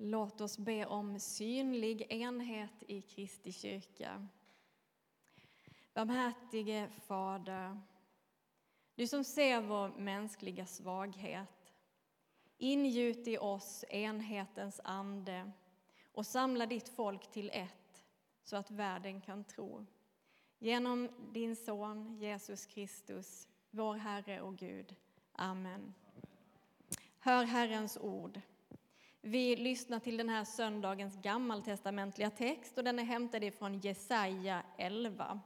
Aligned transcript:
Låt 0.00 0.40
oss 0.40 0.58
be 0.58 0.86
om 0.86 1.20
synlig 1.20 2.06
enhet 2.12 2.82
i 2.86 3.00
Kristi 3.02 3.52
kyrka. 3.52 4.26
Barmhärtige 5.94 6.88
Fader, 7.06 7.80
du 8.94 9.06
som 9.06 9.24
ser 9.24 9.60
vår 9.60 9.88
mänskliga 9.88 10.66
svaghet, 10.66 11.72
ingjut 12.58 13.28
i 13.28 13.38
oss 13.38 13.84
enhetens 13.88 14.80
ande 14.84 15.50
och 16.12 16.26
samla 16.26 16.66
ditt 16.66 16.88
folk 16.88 17.30
till 17.30 17.50
ett 17.52 18.04
så 18.44 18.56
att 18.56 18.70
världen 18.70 19.20
kan 19.20 19.44
tro. 19.44 19.86
Genom 20.58 21.08
din 21.32 21.56
son 21.56 22.18
Jesus 22.18 22.66
Kristus, 22.66 23.48
vår 23.70 23.94
Herre 23.94 24.40
och 24.40 24.56
Gud. 24.56 24.96
Amen. 25.32 25.94
Hör 27.18 27.44
Herrens 27.44 27.98
ord. 28.00 28.40
Vi 29.28 29.56
lyssnar 29.56 29.98
till 29.98 30.16
den 30.16 30.28
här 30.28 30.44
söndagens 30.44 31.16
gammaltestamentliga 31.22 32.30
text 32.30 32.78
och 32.78 32.84
den 32.84 32.98
är 32.98 33.04
hämtad 33.04 33.44
ifrån 33.44 33.78
Jesaja 33.78 34.62
11. 34.76 35.40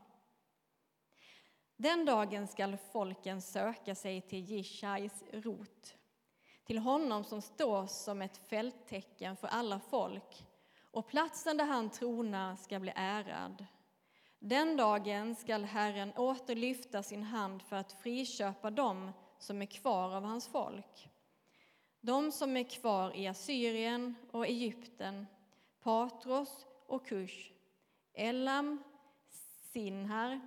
Den 1.77 2.05
dagen 2.05 2.49
skall 2.49 2.77
folken 2.93 3.43
söka 3.43 3.95
sig 3.95 4.21
till 4.21 4.45
Jishais 4.45 5.25
rot, 5.33 5.95
till 6.65 6.79
honom 6.79 7.25
som 7.25 7.43
står 7.43 7.87
som 7.87 8.23
ett 8.23 8.37
fälttecken 8.37 9.37
för 9.37 9.49
alla 9.49 9.81
folk, 9.81 10.47
och 10.91 11.09
platsen 11.09 11.57
där 11.57 11.67
han 11.67 11.91
tronar 11.91 12.57
ska 12.57 12.79
bli 12.79 12.93
ärad. 12.97 13.67
Den 14.39 14.77
dagen 14.77 15.35
skall 15.35 15.65
Herren 15.65 16.13
åter 16.13 16.55
lyfta 16.55 17.03
sin 17.03 17.23
hand 17.23 17.63
för 17.63 17.77
att 17.77 17.93
friköpa 17.93 18.71
dem 18.71 19.13
som 19.39 19.63
är 19.63 19.67
kvar 19.67 20.17
av 20.17 20.25
hans 20.25 20.49
folk. 20.49 21.12
De 22.05 22.33
som 22.33 22.57
är 22.57 22.65
kvar 22.65 23.17
i 23.17 23.27
Assyrien 23.27 24.15
och 24.31 24.47
Egypten, 24.47 25.27
Patros 25.83 26.67
och 26.87 27.07
Kush, 27.07 27.53
Elam, 28.15 28.83
Sinhar, 29.73 30.41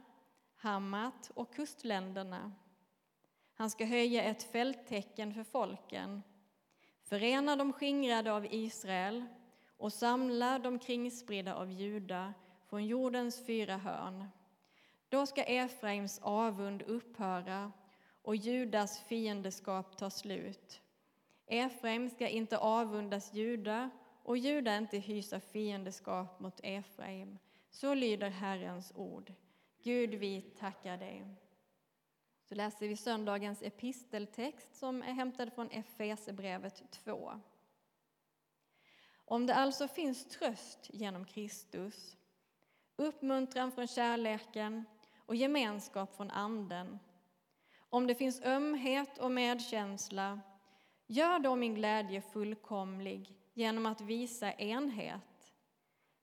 Hamat 0.56 1.32
och 1.34 1.54
kustländerna. 1.54 2.52
Han 3.54 3.70
ska 3.70 3.86
höja 3.86 4.24
ett 4.24 4.44
fälttecken 4.44 5.34
för 5.34 5.44
folken, 5.44 6.24
förena 7.04 7.56
de 7.56 7.74
skingrade 7.74 8.34
av 8.34 8.54
Israel 8.54 9.26
och 9.78 9.94
samla 9.94 10.60
de 10.60 10.80
kringspridda 10.80 11.56
av 11.56 11.72
Juda 11.72 12.34
från 12.70 12.86
jordens 12.86 13.46
fyra 13.46 13.78
hörn. 13.78 14.26
Då 15.10 15.26
ska 15.26 15.44
Efraims 15.44 16.20
avund 16.20 16.82
upphöra 16.82 17.72
och 18.22 18.36
Judas 18.36 19.00
fiendeskap 19.00 19.98
ta 19.98 20.10
slut. 20.10 20.82
Efraim 21.48 22.10
ska 22.10 22.28
inte 22.28 22.58
avundas 22.58 23.34
Juda 23.34 23.90
och 24.24 24.38
Juda 24.38 24.78
inte 24.78 24.98
hysa 24.98 25.40
fiendeskap 25.40 26.40
mot 26.40 26.60
Efraim. 26.64 27.40
Så 27.70 27.94
lyder 27.94 28.30
Herrens 28.30 28.92
ord. 28.96 29.34
Gud, 29.84 30.10
vi 30.10 30.42
tackar 30.42 30.98
dig. 30.98 31.26
Så 32.44 32.56
läser 32.56 32.88
vi 32.88 32.96
söndagens 32.96 33.62
episteltext 33.62 34.76
som 34.76 35.04
är 35.04 35.14
hämtad 35.14 35.54
från 35.54 35.72
Efesebrevet 35.72 36.92
2. 36.92 37.42
Om 39.26 39.46
det 39.48 39.56
alltså 39.56 39.88
finns 39.88 40.26
tröst 40.26 40.90
genom 40.94 41.26
Kristus, 41.26 42.18
uppmuntran 42.96 43.72
från 43.72 43.88
kärleken 43.88 44.86
och 45.18 45.36
gemenskap 45.36 46.16
från 46.16 46.32
Anden, 46.32 47.00
om 47.78 48.08
det 48.08 48.16
finns 48.16 48.42
ömhet 48.42 49.18
och 49.18 49.32
medkänsla 49.32 50.42
Gör 51.08 51.40
då 51.40 51.56
min 51.56 51.76
glädje 51.76 52.22
fullkomlig 52.22 53.36
genom 53.54 53.86
att 53.86 54.02
visa 54.02 54.54
enhet. 54.54 55.54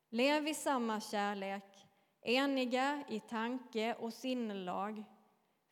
Lev 0.09 0.49
i 0.49 0.55
samma 0.55 1.01
kärlek, 1.01 1.87
eniga 2.23 3.05
i 3.09 3.21
tanke 3.21 3.95
och 3.95 4.13
sinnelag, 4.13 5.05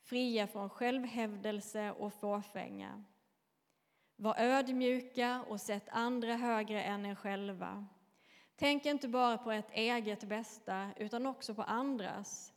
fria 0.02 0.46
från 0.46 0.70
självhävdelse 0.70 1.90
och 1.90 2.14
fåfänga. 2.14 3.04
Var 4.16 4.34
ödmjuka 4.38 5.44
och 5.48 5.60
sätt 5.60 5.88
andra 5.88 6.36
högre 6.36 6.82
än 6.82 7.06
er 7.06 7.14
själva. 7.14 7.86
Tänk 8.56 8.86
inte 8.86 9.08
bara 9.08 9.38
på 9.38 9.52
ert 9.52 9.70
eget 9.72 10.24
bästa, 10.24 10.90
utan 10.96 11.26
också 11.26 11.54
på 11.54 11.62
andras. 11.62 12.52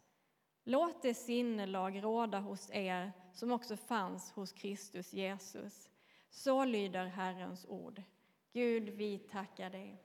Låt 0.64 1.02
det 1.02 1.14
sinnelag 1.14 2.04
råda 2.04 2.40
hos 2.40 2.70
er 2.72 3.12
som 3.34 3.52
också 3.52 3.78
fanns 3.78 4.32
hos 4.32 4.52
Kristus 4.52 5.14
Jesus 5.14 5.93
så 6.34 6.66
lyder 6.66 7.06
Herrens 7.06 7.66
ord. 7.70 8.02
Gud, 8.54 8.90
vi 8.90 9.20
tackar 9.20 9.70
dig. 9.70 10.04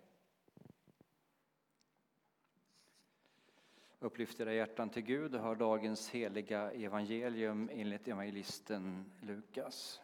Upplyft 3.98 4.40
era 4.40 4.52
hjärtan 4.52 4.90
till 4.90 5.02
Gud 5.02 5.34
och 5.34 5.40
hör 5.40 5.54
dagens 5.54 6.10
heliga 6.10 6.72
evangelium 6.72 7.70
enligt 7.72 8.08
evangelisten 8.08 9.12
Lukas. 9.20 10.00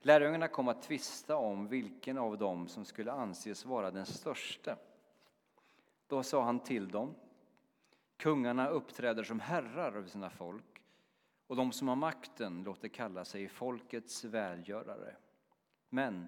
Lärjungarna 0.00 0.48
kom 0.48 0.68
att 0.68 0.82
tvista 0.82 1.36
om 1.36 1.68
vilken 1.68 2.18
av 2.18 2.38
dem 2.38 2.68
som 2.68 2.84
skulle 2.84 3.12
anses 3.12 3.64
vara 3.64 3.90
den 3.90 4.06
störste. 4.06 4.76
Då 6.06 6.22
sa 6.22 6.42
han 6.42 6.60
till 6.60 6.88
dem, 6.88 7.14
kungarna 8.16 8.68
uppträder 8.68 9.24
som 9.24 9.40
herrar 9.40 9.92
över 9.92 10.08
sina 10.08 10.30
folk 10.30 10.73
och 11.46 11.56
de 11.56 11.72
som 11.72 11.88
har 11.88 11.96
makten 11.96 12.62
låter 12.62 12.88
kalla 12.88 13.24
sig 13.24 13.48
folkets 13.48 14.24
välgörare. 14.24 15.16
Men 15.88 16.26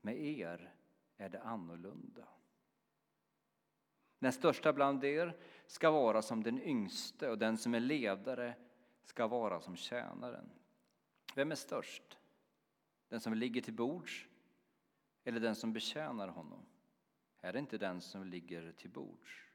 med 0.00 0.20
er 0.20 0.74
är 1.16 1.28
det 1.28 1.42
annorlunda. 1.42 2.28
Den 4.18 4.32
största 4.32 4.72
bland 4.72 5.04
er 5.04 5.36
ska 5.66 5.90
vara 5.90 6.22
som 6.22 6.42
den 6.42 6.62
yngste 6.62 7.30
och 7.30 7.38
den 7.38 7.58
som 7.58 7.74
är 7.74 7.80
ledare 7.80 8.54
ska 9.02 9.26
vara 9.26 9.60
som 9.60 9.76
tjänaren. 9.76 10.50
Vem 11.34 11.50
är 11.50 11.56
störst? 11.56 12.18
Den 13.08 13.20
som 13.20 13.34
ligger 13.34 13.60
till 13.60 13.74
bords 13.74 14.28
eller 15.24 15.40
den 15.40 15.54
som 15.54 15.72
betjänar 15.72 16.28
honom? 16.28 16.66
Är 17.40 17.52
det 17.52 17.58
inte 17.58 17.78
den 17.78 18.00
som 18.00 18.24
ligger 18.24 18.72
till 18.72 18.90
bords? 18.90 19.48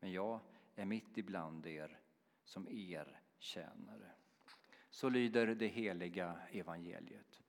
Men 0.00 0.12
jag 0.12 0.40
är 0.74 0.84
mitt 0.84 1.18
ibland 1.18 1.66
er 1.66 2.00
som 2.44 2.68
er 2.68 3.20
tjänare. 3.38 4.10
Så 4.90 5.08
lyder 5.08 5.46
det 5.46 5.66
heliga 5.66 6.36
evangeliet. 6.50 7.42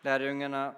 Lärjungarna 0.00 0.74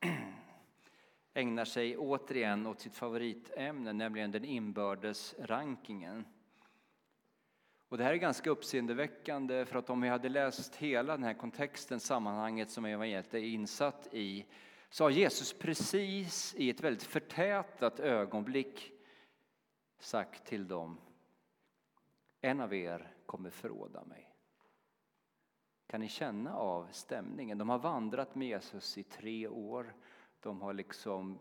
ägnar 1.34 1.64
sig 1.64 1.96
återigen 1.96 2.66
åt 2.66 2.80
sitt 2.80 2.96
favoritämne, 2.96 3.92
nämligen 3.92 4.30
den 4.30 4.44
inbördes 4.44 5.34
rankingen. 5.38 6.24
Och 7.88 7.98
det 7.98 8.04
här 8.04 8.12
är 8.12 8.16
ganska 8.16 8.50
uppseendeväckande 8.50 9.64
för 9.64 9.78
att 9.78 9.90
om 9.90 10.00
vi 10.00 10.08
hade 10.08 10.28
läst 10.28 10.76
hela 10.76 11.12
den 11.12 11.24
här 11.24 11.34
kontexten, 11.34 12.00
sammanhanget 12.00 12.70
som 12.70 12.84
evangeliet 12.84 13.34
är 13.34 13.38
insatt 13.38 14.08
i, 14.12 14.46
så 14.92 15.04
har 15.04 15.10
Jesus 15.10 15.52
precis 15.52 16.54
i 16.54 16.70
ett 16.70 16.80
väldigt 16.80 17.02
förtätat 17.02 18.00
ögonblick 18.00 18.92
sagt 19.98 20.46
till 20.46 20.68
dem 20.68 21.00
En 22.40 22.60
av 22.60 22.74
er 22.74 23.14
kommer 23.26 23.50
förråda 23.50 24.04
mig. 24.04 24.34
Kan 25.86 26.00
ni 26.00 26.08
känna 26.08 26.54
av 26.54 26.88
stämningen? 26.92 27.58
De 27.58 27.68
har 27.68 27.78
vandrat 27.78 28.34
med 28.34 28.48
Jesus 28.48 28.98
i 28.98 29.02
tre 29.02 29.48
år. 29.48 29.94
De 30.40 30.60
har 30.60 30.72
liksom 30.72 31.38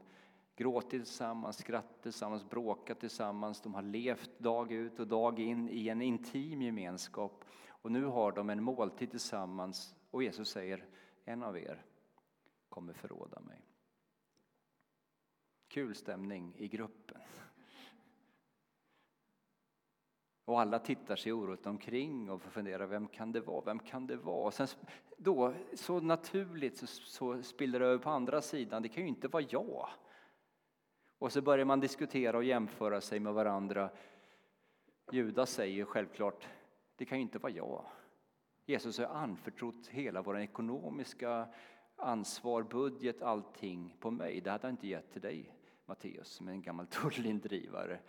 gråtit 0.56 0.90
tillsammans, 0.90 1.58
skrattat 1.58 2.04
tillsammans, 2.04 2.50
bråkat 2.50 3.00
tillsammans. 3.00 3.62
De 3.62 3.74
har 3.74 3.82
levt 3.82 4.40
dag 4.40 4.72
ut 4.72 5.00
och 5.00 5.08
dag 5.08 5.40
in 5.40 5.70
i 5.70 5.90
en 5.90 6.02
intim 6.02 6.62
gemenskap. 6.62 7.46
Och 7.68 7.92
nu 7.92 8.06
har 8.06 8.32
de 8.32 8.50
en 8.50 8.64
måltid 8.64 9.12
tillsammans 9.12 9.96
och 10.12 10.24
Jesus 10.24 10.50
säger 10.50 10.86
en 11.26 11.44
av 11.44 11.58
er 11.58 11.86
kommer 12.72 12.94
förråda 12.94 13.40
mig. 13.40 13.62
Kul 15.68 15.96
stämning 15.96 16.56
i 16.58 16.68
gruppen. 16.68 17.22
Och 20.46 20.62
alla 20.62 20.80
tittar 20.80 21.16
sig 21.16 21.34
oroligt 21.34 21.66
omkring 21.66 22.30
och 22.30 22.42
funderar, 22.42 22.86
vem 22.86 23.08
kan 23.08 23.32
det 23.32 23.42
vara? 23.42 23.62
Vem 23.66 23.80
kan 23.80 24.08
det 24.08 24.16
vara? 24.16 24.46
Och 24.46 24.54
sen 24.54 24.68
då, 25.18 25.54
så 25.74 26.00
naturligt 26.00 26.78
så, 26.78 26.88
så 26.88 27.44
spiller 27.44 27.80
det 27.80 27.86
över 27.86 28.04
på 28.04 28.10
andra 28.10 28.42
sidan, 28.42 28.82
det 28.82 28.90
kan 28.90 29.04
ju 29.04 29.10
inte 29.10 29.28
vara 29.28 29.44
jag. 29.50 29.90
Och 31.18 31.32
så 31.32 31.42
börjar 31.42 31.66
man 31.66 31.80
diskutera 31.80 32.38
och 32.38 32.44
jämföra 32.44 33.02
sig 33.02 33.20
med 33.20 33.34
varandra. 33.34 33.90
Judas 35.12 35.52
säger 35.52 35.86
självklart, 35.86 36.48
det 36.96 37.06
kan 37.06 37.18
ju 37.18 37.22
inte 37.22 37.40
vara 37.40 37.54
jag. 37.54 37.86
Jesus 38.66 38.98
har 38.98 39.06
anförtrott 39.06 39.88
hela 39.88 40.22
vår 40.22 40.40
ekonomiska 40.40 41.48
ansvar, 42.02 42.64
budget, 42.64 43.22
allting 43.22 43.96
på 44.00 44.12
mig. 44.12 44.42
Det 44.42 44.52
hade 44.52 44.68
han 44.68 44.72
inte 44.72 44.88
gett 44.88 45.12
till 45.12 45.22
dig, 45.22 45.54
Matteus, 45.86 46.28
som 46.28 46.48
en 46.48 46.62
gammal 46.62 46.88
tullindrivare. 46.88 48.00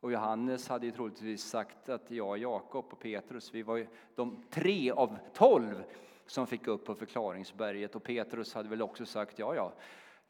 Och 0.00 0.12
Johannes 0.12 0.68
hade 0.68 0.86
ju 0.86 0.92
troligtvis 0.92 1.44
sagt 1.44 1.88
att 1.88 2.10
jag, 2.10 2.38
Jakob 2.38 2.84
och 2.90 3.00
Petrus, 3.00 3.54
vi 3.54 3.62
var 3.62 3.76
ju 3.76 3.86
de 4.14 4.42
tre 4.50 4.90
av 4.90 5.18
tolv 5.34 5.84
som 6.26 6.46
fick 6.46 6.66
upp 6.66 6.84
på 6.84 6.94
förklaringsberget. 6.94 7.96
Och 7.96 8.02
Petrus 8.02 8.54
hade 8.54 8.68
väl 8.68 8.82
också 8.82 9.06
sagt, 9.06 9.38
ja, 9.38 9.54
ja, 9.54 9.72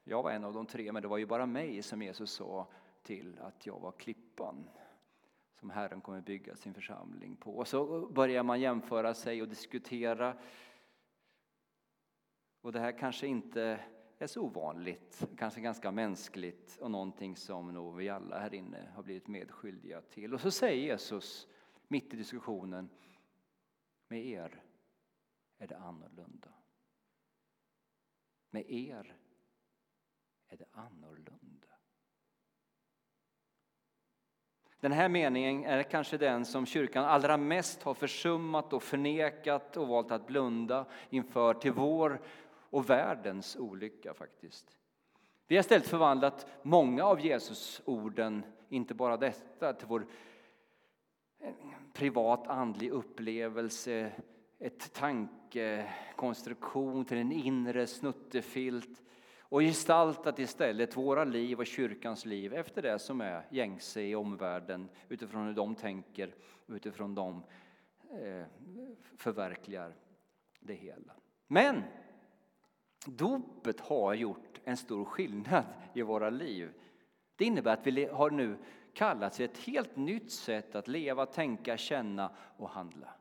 jag 0.05 0.23
var 0.23 0.31
en 0.31 0.44
av 0.44 0.53
de 0.53 0.67
tre, 0.67 0.93
men 0.93 1.03
det 1.03 1.09
var 1.09 1.19
ju 1.19 1.27
bara 1.27 1.47
mig 1.47 1.83
som 1.83 2.03
Jesus 2.03 2.31
sa 2.31 2.67
till 3.03 3.37
att 3.41 3.67
jag 3.67 3.81
var 3.81 3.93
klippan 3.93 4.69
som 5.61 5.71
Herren 5.71 6.01
kommer 6.01 6.21
bygga 6.21 6.56
sin 6.56 6.75
församling 6.75 7.37
på. 7.37 7.51
Och 7.51 7.69
så 7.69 8.06
börjar 8.06 8.43
man 8.43 8.61
jämföra 8.61 9.15
sig 9.15 9.43
och 9.43 9.49
diskutera. 9.49 10.35
Och 12.60 12.72
det 12.72 12.81
här 12.81 12.99
kanske 12.99 13.26
inte 13.26 13.81
är 14.19 14.26
så 14.26 14.43
ovanligt, 14.43 15.28
kanske 15.37 15.60
ganska 15.60 15.90
mänskligt 15.90 16.78
och 16.81 16.90
någonting 16.90 17.37
som 17.37 17.75
nog 17.75 17.96
vi 17.96 18.08
alla 18.08 18.38
här 18.38 18.55
inne 18.55 18.93
har 18.94 19.02
blivit 19.02 19.28
medskyldiga 19.28 20.00
till. 20.00 20.34
Och 20.34 20.40
så 20.40 20.50
säger 20.50 20.82
Jesus 20.82 21.49
mitt 21.88 22.14
i 22.14 22.16
diskussionen, 22.16 22.90
med 24.08 24.26
er 24.26 24.62
är 25.58 25.66
det 25.66 25.76
annorlunda. 25.76 26.49
Med 28.50 28.70
er 28.70 29.16
är 30.49 30.56
det 30.56 30.69
annorlunda. 30.72 31.69
Den 34.81 34.93
här 34.93 35.08
meningen 35.08 35.64
är 35.64 35.82
kanske 35.82 36.19
den 36.19 36.44
som 36.44 36.66
kyrkan 36.66 37.05
allra 37.05 37.37
mest 37.37 37.82
har 37.82 37.94
försummat 37.94 38.72
och 38.72 38.82
förnekat 38.82 39.76
och 39.76 39.88
valt 39.88 40.10
att 40.10 40.26
blunda 40.26 40.87
inför 41.10 41.55
till 41.55 41.72
vår 41.72 42.20
och 42.70 42.91
världens 42.91 43.56
olycka 43.56 44.15
faktiskt. 44.15 44.79
Vi 45.47 45.56
har 45.56 45.61
istället 45.61 45.87
förvandlat 45.87 46.47
många 46.62 47.05
av 47.05 47.20
Jesus 47.20 47.82
orden, 47.85 48.43
inte 48.69 48.94
bara 48.94 49.17
detta, 49.17 49.73
till 49.73 49.87
vår 49.87 50.06
eh, 51.41 51.55
privat 51.93 52.47
andlig 52.47 52.91
upplevelse, 52.91 54.12
ett 54.59 54.93
tankekonstruktion, 54.93 57.05
till 57.05 57.19
en 57.19 57.32
inre 57.32 57.87
snuttefilt 57.87 59.03
och 59.41 59.61
gestaltat 59.61 60.38
istället 60.38 60.97
våra 60.97 61.25
liv 61.25 61.59
och 61.59 61.67
kyrkans 61.67 62.25
liv 62.25 62.55
efter 62.55 62.82
det 62.82 62.99
som 62.99 63.20
är 63.20 63.47
gängse 63.50 64.00
i 64.00 64.15
omvärlden 64.15 64.88
utifrån 65.09 65.47
hur 65.47 65.55
de 65.55 65.75
tänker, 65.75 66.35
utifrån 66.67 67.15
de 67.15 67.44
eh, 68.11 68.44
förverkligar 69.17 69.94
det 70.61 70.75
hela. 70.75 71.12
Men 71.47 71.82
dopet 73.06 73.81
har 73.81 74.15
gjort 74.15 74.61
en 74.65 74.77
stor 74.77 75.05
skillnad 75.05 75.65
i 75.95 76.03
våra 76.03 76.31
liv. 76.31 76.73
Det 77.37 77.45
innebär 77.45 77.73
att 77.73 77.87
vi 77.87 78.05
har 78.05 78.31
nu 78.31 78.59
kallats 78.93 79.37
till 79.37 79.45
ett 79.45 79.59
helt 79.59 79.97
nytt 79.97 80.33
sätt 80.33 80.75
att 80.75 80.89
leva, 80.89 81.27
tänka, 81.27 81.77
känna 81.77 82.31
och 82.56 82.71
handla. 82.71 83.15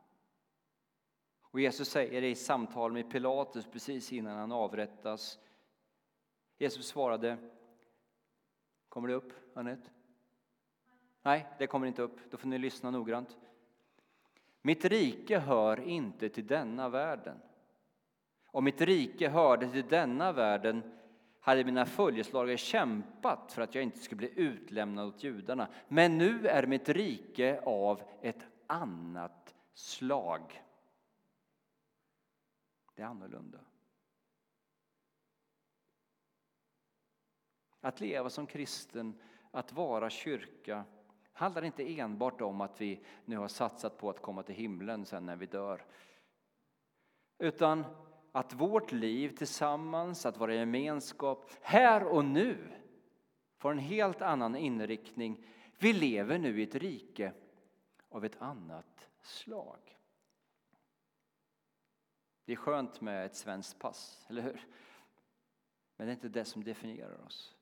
Och 1.40 1.60
Jesus 1.60 1.88
säger 1.88 2.22
i 2.22 2.34
samtal 2.34 2.92
med 2.92 3.10
Pilatus 3.10 3.66
precis 3.66 4.12
innan 4.12 4.38
han 4.38 4.52
avrättas 4.52 5.38
Jesus 6.58 6.86
svarade, 6.86 7.36
kommer 8.88 9.08
det 9.08 9.14
upp, 9.14 9.32
Anette? 9.54 9.90
Nej, 11.22 11.46
det 11.58 11.66
kommer 11.66 11.86
inte 11.86 12.02
upp. 12.02 12.30
Då 12.30 12.36
får 12.36 12.48
ni 12.48 12.58
lyssna 12.58 12.90
noggrant. 12.90 13.36
Mitt 14.62 14.84
rike 14.84 15.38
hör 15.38 15.80
inte 15.80 16.28
till 16.28 16.46
denna 16.46 16.88
världen. 16.88 17.40
Om 18.50 18.64
mitt 18.64 18.80
rike 18.80 19.28
hörde 19.28 19.70
till 19.70 19.88
denna 19.88 20.32
världen 20.32 20.82
hade 21.40 21.64
mina 21.64 21.86
följeslagare 21.86 22.56
kämpat 22.56 23.52
för 23.52 23.62
att 23.62 23.74
jag 23.74 23.84
inte 23.84 23.98
skulle 23.98 24.18
bli 24.18 24.32
utlämnad 24.36 25.06
åt 25.06 25.24
judarna. 25.24 25.68
Men 25.88 26.18
nu 26.18 26.46
är 26.46 26.66
mitt 26.66 26.88
rike 26.88 27.60
av 27.60 28.02
ett 28.22 28.46
annat 28.66 29.54
slag. 29.74 30.62
Det 32.94 33.02
är 33.02 33.06
annorlunda. 33.06 33.58
Att 37.80 38.00
leva 38.00 38.30
som 38.30 38.46
kristen, 38.46 39.20
att 39.50 39.72
vara 39.72 40.10
kyrka, 40.10 40.84
handlar 41.32 41.64
inte 41.64 42.00
enbart 42.00 42.40
om 42.40 42.60
att 42.60 42.80
vi 42.80 43.04
nu 43.24 43.36
har 43.36 43.48
satsat 43.48 43.98
på 43.98 44.10
att 44.10 44.22
komma 44.22 44.42
till 44.42 44.54
himlen 44.54 45.06
sen 45.06 45.26
när 45.26 45.36
vi 45.36 45.46
dör. 45.46 45.84
Utan 47.38 47.84
att 48.38 48.52
vårt 48.52 48.92
liv 48.92 49.28
tillsammans, 49.28 50.26
att 50.26 50.36
vara 50.36 50.54
i 50.54 50.58
gemenskap 50.58 51.50
här 51.60 52.04
och 52.04 52.24
nu 52.24 52.72
får 53.56 53.72
en 53.72 53.78
helt 53.78 54.22
annan 54.22 54.56
inriktning. 54.56 55.46
Vi 55.78 55.92
lever 55.92 56.38
nu 56.38 56.60
i 56.60 56.62
ett 56.62 56.74
rike 56.74 57.32
av 58.08 58.24
ett 58.24 58.42
annat 58.42 59.10
slag. 59.22 59.98
Det 62.44 62.52
är 62.52 62.56
skönt 62.56 63.00
med 63.00 63.26
ett 63.26 63.36
svenskt 63.36 63.78
pass, 63.78 64.26
eller 64.28 64.42
hur? 64.42 64.66
Men 65.96 66.06
det 66.06 66.12
är 66.12 66.14
inte 66.14 66.28
det 66.28 66.44
som 66.44 66.64
definierar 66.64 67.24
oss. 67.26 67.56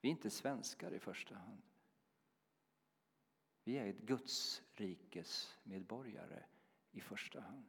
Vi 0.00 0.08
är 0.08 0.12
inte 0.12 0.30
svenskar 0.30 0.94
i 0.94 0.98
första 0.98 1.34
hand. 1.34 1.62
Vi 3.64 3.78
är 3.78 3.86
ett 3.86 4.00
Guds 4.00 4.62
rikes 4.74 5.58
medborgare 5.62 6.42
i 6.90 7.00
första 7.00 7.40
hand. 7.40 7.66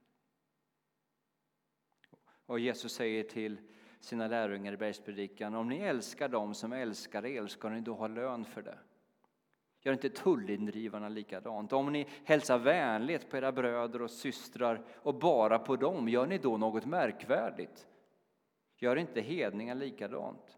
Och 2.50 2.60
Jesus 2.60 2.94
säger 2.94 3.24
till 3.24 3.58
sina 4.00 4.28
lärjungar 4.28 4.74
i 4.74 4.78
bergspredikan, 4.78 5.56
om 5.56 5.70
ni 5.70 5.80
älskar 5.80 6.30
dem 6.30 6.54
som 6.54 6.74
älskar 6.74 7.26
er 7.26 7.48
ska 7.48 7.70
ni 7.70 7.82
då 7.82 7.94
ha 7.94 8.08
lön 8.08 8.46
för 8.46 8.62
det. 8.62 8.78
Gör 9.82 9.94
inte 9.94 10.10
tullindrivarna 10.10 11.10
likadant. 11.10 11.74
Om 11.74 11.92
ni 11.92 12.08
hälsar 12.24 12.58
vänligt 12.58 13.30
på 13.30 13.38
era 13.38 13.52
bröder 13.52 14.02
och 14.02 14.12
systrar 14.12 14.86
och 14.96 15.16
bara 15.16 15.60
på 15.60 15.76
dem, 15.76 16.10
gör 16.10 16.28
ni 16.28 16.38
då 16.38 16.58
något 16.58 16.86
märkvärdigt? 16.86 17.88
Gör 18.78 18.96
inte 18.96 19.22
hedningar 19.22 19.76
likadant. 19.76 20.58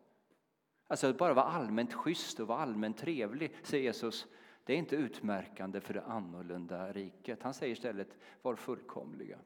Alltså 0.88 1.08
att 1.08 1.18
bara 1.18 1.34
vara 1.34 1.46
allmänt 1.46 1.94
schysst 1.94 2.40
och 2.40 2.48
vara 2.48 2.60
allmänt 2.60 2.98
trevlig, 2.98 3.56
säger 3.64 3.84
Jesus, 3.84 4.28
det 4.64 4.74
är 4.74 4.78
inte 4.78 4.96
utmärkande 4.96 5.82
för 5.82 5.94
det 5.94 6.04
annorlunda 6.04 6.92
riket. 6.92 7.44
Han 7.44 7.54
säger 7.54 7.74
istället, 7.74 8.18
var 8.42 8.56
fullkomliga, 8.56 9.38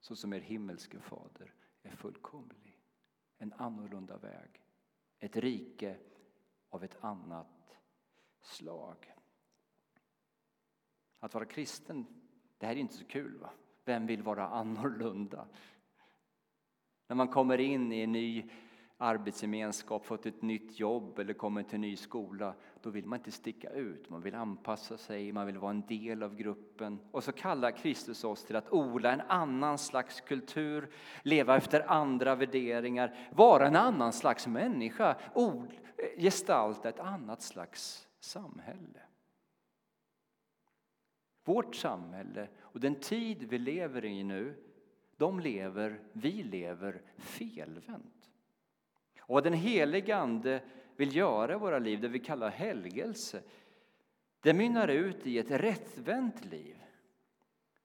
så 0.00 0.16
som 0.16 0.32
er 0.32 0.40
himmelske 0.40 1.00
fader 1.00 1.54
är 1.82 1.96
fullkomlig. 1.96 2.80
En 3.38 3.52
annorlunda 3.52 4.16
väg, 4.16 4.62
ett 5.18 5.36
rike 5.36 5.96
av 6.70 6.84
ett 6.84 7.04
annat 7.04 7.76
slag. 8.40 9.12
Att 11.18 11.34
vara 11.34 11.44
kristen, 11.44 12.06
det 12.58 12.66
här 12.66 12.72
är 12.72 12.80
inte 12.80 12.94
så 12.94 13.04
kul. 13.04 13.38
va? 13.38 13.50
Vem 13.84 14.06
vill 14.06 14.22
vara 14.22 14.48
annorlunda? 14.48 15.48
När 17.06 17.16
man 17.16 17.28
kommer 17.28 17.58
in 17.58 17.92
i 17.92 18.00
en 18.00 18.12
ny 18.12 18.50
arbetsgemenskap, 18.98 20.06
fått 20.06 20.26
ett 20.26 20.42
nytt 20.42 20.80
jobb 20.80 21.18
eller 21.18 21.34
kommit 21.34 21.68
till 21.68 21.74
en 21.74 21.80
ny 21.80 21.96
skola, 21.96 22.54
då 22.82 22.90
vill 22.90 23.06
man 23.06 23.18
inte 23.18 23.32
sticka 23.32 23.70
ut. 23.70 24.10
Man 24.10 24.22
vill 24.22 24.34
anpassa 24.34 24.98
sig, 24.98 25.32
man 25.32 25.46
vill 25.46 25.58
vara 25.58 25.70
en 25.70 25.86
del 25.86 26.22
av 26.22 26.36
gruppen. 26.36 26.98
Och 27.10 27.24
så 27.24 27.32
kallar 27.32 27.70
Kristus 27.70 28.24
oss 28.24 28.44
till 28.44 28.56
att 28.56 28.72
odla 28.72 29.12
en 29.12 29.20
annan 29.20 29.78
slags 29.78 30.20
kultur, 30.20 30.90
leva 31.22 31.56
efter 31.56 31.90
andra 31.90 32.34
värderingar, 32.34 33.30
vara 33.32 33.66
en 33.66 33.76
annan 33.76 34.12
slags 34.12 34.46
människa, 34.46 35.16
gestalta 36.18 36.88
ett 36.88 37.00
annat 37.00 37.42
slags 37.42 38.08
samhälle. 38.20 39.00
Vårt 41.44 41.74
samhälle 41.74 42.48
och 42.60 42.80
den 42.80 42.94
tid 42.94 43.42
vi 43.42 43.58
lever 43.58 44.04
i 44.04 44.24
nu, 44.24 44.62
de 45.16 45.40
lever, 45.40 46.00
vi 46.12 46.42
lever 46.42 47.02
felvänt. 47.16 48.30
Och 49.26 49.34
vad 49.34 49.44
den 49.44 49.52
helige 49.52 50.16
Ande 50.16 50.62
vill 50.96 51.16
göra 51.16 51.52
i 51.52 51.58
våra 51.58 51.78
liv, 51.78 52.00
det 52.00 52.08
vi 52.08 52.18
kallar 52.18 52.50
helgelse, 52.50 53.42
det 54.40 54.54
mynnar 54.54 54.88
ut 54.88 55.26
i 55.26 55.38
ett 55.38 55.50
rättvänt 55.50 56.44
liv 56.44 56.82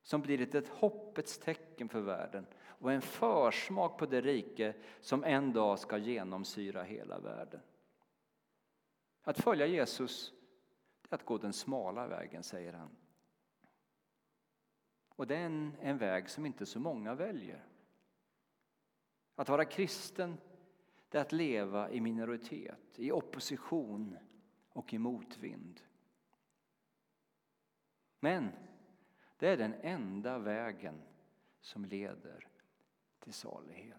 som 0.01 0.21
blir 0.21 0.55
ett 0.55 0.67
hoppets 0.67 1.38
tecken 1.38 1.89
för 1.89 2.01
världen 2.01 2.45
och 2.63 2.91
en 2.91 3.01
försmak 3.01 3.98
på 3.98 4.05
det 4.05 4.21
rike 4.21 4.74
som 5.00 5.24
en 5.24 5.53
dag 5.53 5.79
ska 5.79 5.98
genomsyra 5.98 6.83
hela 6.83 7.19
världen. 7.19 7.62
Att 9.24 9.39
följa 9.39 9.65
Jesus 9.65 10.33
är 11.10 11.15
att 11.15 11.25
gå 11.25 11.38
den 11.38 11.53
smala 11.53 12.07
vägen, 12.07 12.43
säger 12.43 12.74
han. 12.74 12.89
Och 15.15 15.27
det 15.27 15.36
är 15.36 15.45
en, 15.45 15.75
en 15.81 15.98
väg 15.98 16.29
som 16.29 16.45
inte 16.45 16.65
så 16.65 16.79
många 16.79 17.15
väljer. 17.15 17.65
Att 19.36 19.50
vara 19.50 19.65
kristen 19.65 20.38
det 21.12 21.18
är 21.18 21.22
att 21.22 21.32
leva 21.32 21.91
i 21.91 22.01
minoritet, 22.01 23.00
i 23.00 23.12
opposition 23.12 24.18
och 24.70 24.94
i 24.94 24.98
motvind. 24.98 25.82
Men 28.20 28.51
det 29.38 29.48
är 29.48 29.58
den 29.58 29.74
enda 29.82 30.38
vägen 30.38 31.01
som 31.62 31.86
leder 31.86 32.48
till 33.20 33.34
salighet. 33.34 33.98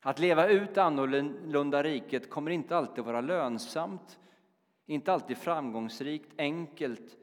Att 0.00 0.18
leva 0.18 0.48
ut 0.48 0.78
annorlunda 0.78 1.82
riket 1.82 2.30
kommer 2.30 2.50
inte 2.50 2.76
alltid 2.76 3.04
vara 3.04 3.20
lönsamt 3.20 4.18
Inte 4.86 5.12
alltid 5.12 5.38
framgångsrikt, 5.38 6.32
enkelt 6.38 7.16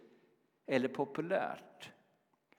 eller 0.65 0.87
populärt. 0.87 1.91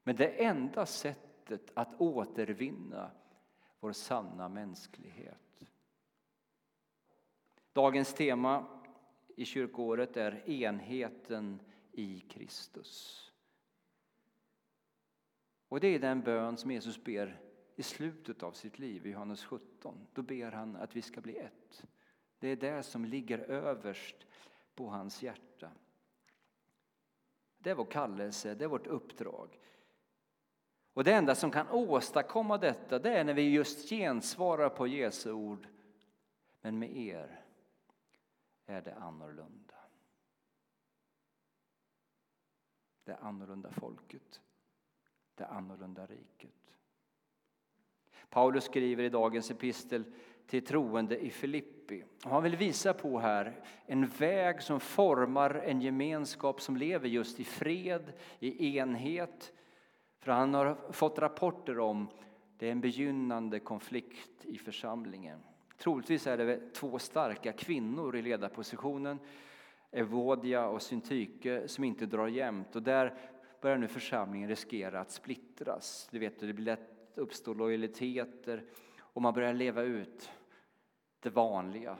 Men 0.02 0.16
det 0.16 0.44
enda 0.44 0.86
sättet 0.86 1.70
att 1.74 2.00
återvinna 2.00 3.10
vår 3.86 3.92
sanna 3.92 4.48
mänsklighet. 4.48 5.64
Dagens 7.72 8.14
tema 8.14 8.66
i 9.36 9.44
kyrkoåret 9.44 10.16
är 10.16 10.50
enheten 10.50 11.60
i 11.92 12.20
Kristus. 12.20 13.22
Och 15.68 15.80
det 15.80 15.88
är 15.88 15.98
den 15.98 16.20
bön 16.20 16.56
som 16.56 16.70
Jesus 16.70 17.04
ber 17.04 17.40
i 17.76 17.82
slutet 17.82 18.42
av 18.42 18.52
sitt 18.52 18.78
liv 18.78 19.06
i 19.06 19.10
Johannes 19.10 19.44
17. 19.44 20.06
Då 20.12 20.22
ber 20.22 20.50
han 20.50 20.76
att 20.76 20.96
vi 20.96 21.02
ska 21.02 21.20
bli 21.20 21.36
ett. 21.36 21.84
Det 22.38 22.48
är 22.48 22.56
det 22.56 22.82
som 22.82 23.04
ligger 23.04 23.38
överst 23.38 24.26
på 24.74 24.88
hans 24.88 25.22
hjärta. 25.22 25.70
Det 27.58 27.70
är 27.70 27.74
vår 27.74 27.90
kallelse, 27.90 28.54
det 28.54 28.64
är 28.64 28.68
vårt 28.68 28.86
uppdrag. 28.86 29.58
Och 30.96 31.04
det 31.04 31.12
enda 31.12 31.34
som 31.34 31.50
kan 31.50 31.68
åstadkomma 31.68 32.58
detta 32.58 32.98
det 32.98 33.18
är 33.18 33.24
när 33.24 33.34
vi 33.34 33.50
just 33.50 33.88
gensvarar 33.88 34.68
på 34.68 34.86
Jesu 34.86 35.32
ord. 35.32 35.66
Men 36.60 36.78
med 36.78 36.96
er 36.96 37.40
är 38.66 38.82
det 38.82 38.94
annorlunda. 38.94 39.74
Det 43.04 43.16
annorlunda 43.16 43.70
folket, 43.70 44.40
det 45.34 45.46
annorlunda 45.46 46.06
riket. 46.06 46.74
Paulus 48.28 48.64
skriver 48.64 49.04
i 49.04 49.08
dagens 49.08 49.50
epistel 49.50 50.04
till 50.46 50.64
troende 50.64 51.18
i 51.18 51.30
Filippi. 51.30 52.04
Han 52.22 52.42
vill 52.42 52.56
visa 52.56 52.94
på 52.94 53.18
här 53.18 53.64
en 53.86 54.06
väg 54.06 54.62
som 54.62 54.80
formar 54.80 55.54
en 55.54 55.80
gemenskap 55.80 56.60
som 56.60 56.76
lever 56.76 57.08
just 57.08 57.40
i 57.40 57.44
fred, 57.44 58.12
i 58.38 58.78
enhet. 58.78 59.52
För 60.26 60.32
han 60.32 60.54
har 60.54 60.76
fått 60.90 61.18
rapporter 61.18 61.78
om 61.78 62.08
det 62.58 62.68
är 62.68 62.72
en 62.72 62.80
begynnande 62.80 63.60
konflikt 63.60 64.44
i 64.44 64.58
församlingen. 64.58 65.40
Troligtvis 65.78 66.26
är 66.26 66.36
det 66.36 66.72
två 66.74 66.98
starka 66.98 67.52
kvinnor 67.52 68.16
i 68.16 68.22
ledarpositionen, 68.22 69.18
Evodia 69.90 70.66
och 70.66 70.82
Syntyke, 70.82 71.68
som 71.68 71.84
inte 71.84 72.06
drar 72.06 72.28
jämnt. 72.28 72.76
Och 72.76 72.82
där 72.82 73.14
börjar 73.60 73.78
nu 73.78 73.88
församlingen 73.88 74.48
riskera 74.48 75.00
att 75.00 75.10
splittras. 75.10 76.08
Du 76.10 76.18
vet, 76.18 76.40
det 76.40 76.52
blir 76.52 76.64
lätt 76.64 77.18
uppstå 77.18 77.54
lojaliteter 77.54 78.64
och 78.98 79.22
man 79.22 79.34
börjar 79.34 79.52
leva 79.52 79.82
ut 79.82 80.30
det 81.20 81.30
vanliga, 81.30 81.96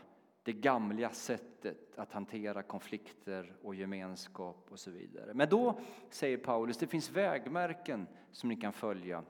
det 0.47 0.53
gamla 0.53 1.11
sättet 1.11 1.99
att 1.99 2.12
hantera 2.12 2.62
konflikter 2.62 3.57
och 3.62 3.75
gemenskap 3.75 4.67
och 4.71 4.79
så 4.79 4.91
vidare. 4.91 5.35
Men 5.35 5.49
då 5.49 5.81
säger 6.11 6.38
Paulus, 6.38 6.76
det 6.76 6.87
finns 6.87 7.11
vägmärken 7.11 8.07
som 8.33 8.49
ni 8.49 8.57
kan 8.57 8.73
följa 8.73 9.25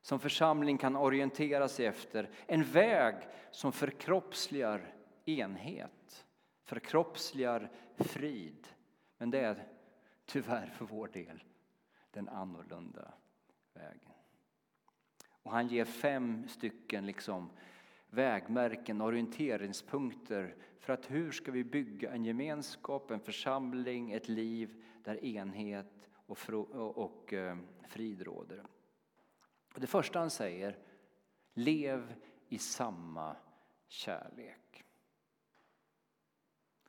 som 0.00 0.20
församling 0.20 0.78
kan 0.78 0.96
orientera 0.96 1.68
sig 1.68 1.86
efter. 1.86 2.30
En 2.46 2.64
väg 2.64 3.14
som 3.50 3.72
förkroppsligar 3.72 4.94
enhet, 5.24 6.26
förkroppsligar 6.64 7.70
frid. 7.96 8.68
Men 9.18 9.30
det 9.30 9.40
är 9.40 9.68
tyvärr 10.26 10.66
för 10.66 10.84
vår 10.84 11.08
del 11.08 11.44
den 12.10 12.28
annorlunda 12.28 13.14
vägen. 13.74 14.12
Och 15.42 15.50
han 15.50 15.68
ger 15.68 15.84
fem 15.84 16.48
stycken 16.48 17.06
liksom 17.06 17.50
vägmärken, 18.10 19.00
orienteringspunkter 19.00 20.54
för 20.78 20.92
att 20.92 21.10
hur 21.10 21.30
ska 21.30 21.52
vi 21.52 21.64
bygga 21.64 22.12
en 22.12 22.24
gemenskap, 22.24 23.10
en 23.10 23.20
församling, 23.20 24.12
ett 24.12 24.28
liv 24.28 24.82
där 25.04 25.24
enhet 25.24 26.08
och, 26.12 26.38
och, 26.50 26.98
och 26.98 27.32
eh, 27.32 27.56
frid 27.88 28.22
råder. 28.22 28.64
Det 29.74 29.86
första 29.86 30.18
han 30.18 30.30
säger, 30.30 30.78
lev 31.54 32.14
i 32.48 32.58
samma 32.58 33.36
kärlek. 33.88 34.84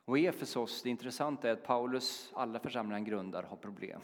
Och 0.05 0.19
i 0.19 0.25
Efesos, 0.25 0.83
det 0.83 0.89
intressanta 0.89 1.49
är 1.49 1.53
att 1.53 1.63
Paulus, 1.63 2.31
alla 2.33 2.59
församlingar 2.59 2.95
han 2.95 3.05
grundar 3.05 3.43
har 3.43 3.57
problem. 3.57 4.01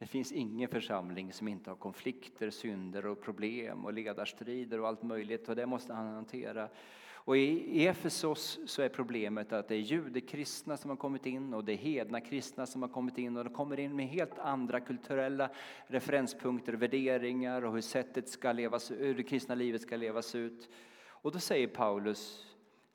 Det 0.00 0.06
finns 0.06 0.32
ingen 0.32 0.68
församling 0.68 1.32
som 1.32 1.48
inte 1.48 1.70
har 1.70 1.76
konflikter, 1.76 2.50
synder 2.50 3.06
och 3.06 3.20
problem 3.20 3.84
och 3.84 3.92
ledarstrider 3.92 4.80
och 4.80 4.88
allt 4.88 5.02
möjligt 5.02 5.48
och 5.48 5.56
det 5.56 5.66
måste 5.66 5.92
han 5.92 6.14
hantera. 6.14 6.68
Och 7.12 7.36
i 7.36 7.86
Efesos 7.86 8.58
så 8.66 8.82
är 8.82 8.88
problemet 8.88 9.52
att 9.52 9.68
det 9.68 9.74
är 9.74 9.78
judekristna 9.78 10.76
som 10.76 10.90
har 10.90 10.96
kommit 10.96 11.26
in 11.26 11.54
och 11.54 11.64
det 11.64 11.72
är 11.72 11.76
hedna 11.76 12.20
kristna 12.20 12.66
som 12.66 12.82
har 12.82 12.88
kommit 12.88 13.18
in 13.18 13.36
och 13.36 13.44
de 13.44 13.54
kommer 13.54 13.80
in 13.80 13.96
med 13.96 14.08
helt 14.08 14.38
andra 14.38 14.80
kulturella 14.80 15.50
referenspunkter, 15.86 16.72
värderingar 16.72 17.64
och 17.64 17.72
hur 17.72 17.80
sättet 17.80 18.28
ska 18.28 18.52
levas, 18.52 18.90
hur 18.90 19.14
det 19.14 19.22
kristna 19.22 19.54
livet 19.54 19.82
ska 19.82 19.96
levas 19.96 20.34
ut. 20.34 20.68
Och 21.06 21.32
då 21.32 21.38
säger 21.38 21.66
Paulus 21.66 22.46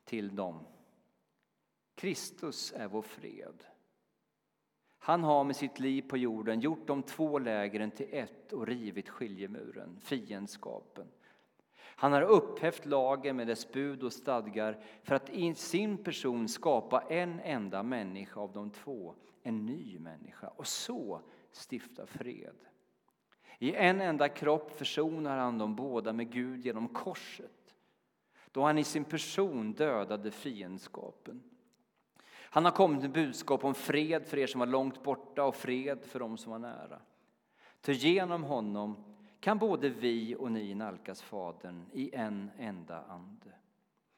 till 0.04 0.36
dem 0.36 0.66
Kristus 1.94 2.72
är 2.76 2.88
vår 2.88 3.02
fred. 3.02 3.64
Han 5.06 5.24
har 5.24 5.44
med 5.44 5.56
sitt 5.56 5.80
liv 5.80 6.02
på 6.02 6.16
jorden 6.16 6.60
gjort 6.60 6.86
de 6.86 7.02
två 7.02 7.38
lägren 7.38 7.90
till 7.90 8.08
ett 8.10 8.52
och 8.52 8.66
rivit 8.66 9.08
skiljemuren, 9.08 10.00
fiendskapen. 10.02 11.06
Han 11.78 12.12
har 12.12 12.22
upphävt 12.22 12.86
lagen 12.86 13.36
med 13.36 13.46
dess 13.46 13.72
bud 13.72 14.02
och 14.02 14.12
stadgar 14.12 14.84
för 15.02 15.14
att 15.14 15.30
i 15.30 15.54
sin 15.54 16.04
person 16.04 16.48
skapa 16.48 17.00
en 17.00 17.40
enda 17.40 17.82
människa 17.82 18.40
av 18.40 18.52
de 18.52 18.70
två, 18.70 19.14
en 19.42 19.66
ny 19.66 19.98
människa, 19.98 20.48
och 20.48 20.66
så 20.66 21.20
stifta 21.52 22.06
fred. 22.06 22.56
I 23.58 23.74
en 23.74 24.00
enda 24.00 24.28
kropp 24.28 24.72
försonar 24.78 25.38
han 25.38 25.58
dem 25.58 25.76
båda 25.76 26.12
med 26.12 26.32
Gud 26.32 26.64
genom 26.64 26.88
korset 26.88 27.74
då 28.52 28.62
han 28.62 28.78
i 28.78 28.84
sin 28.84 29.04
person 29.04 29.72
dödade 29.72 30.30
fiendskapen. 30.30 31.42
Han 32.56 32.64
har 32.64 32.72
kommit 32.72 33.02
med 33.02 33.12
budskap 33.12 33.64
om 33.64 33.74
fred 33.74 34.26
för 34.26 34.38
er 34.38 34.46
som 34.46 34.58
var 34.58 34.66
långt 34.66 35.02
borta 35.02 35.44
och 35.44 35.56
fred 35.56 36.04
för 36.04 36.18
dem 36.18 36.38
som 36.38 36.52
var 36.52 36.58
nära. 36.58 37.00
För 37.80 37.92
genom 37.92 38.44
honom 38.44 39.04
kan 39.40 39.58
både 39.58 39.88
vi 39.88 40.36
och 40.36 40.52
ni 40.52 40.74
nalkas 40.74 41.22
Fadern 41.22 41.84
i 41.92 42.14
en 42.14 42.50
enda 42.58 43.02
ande. 43.02 43.52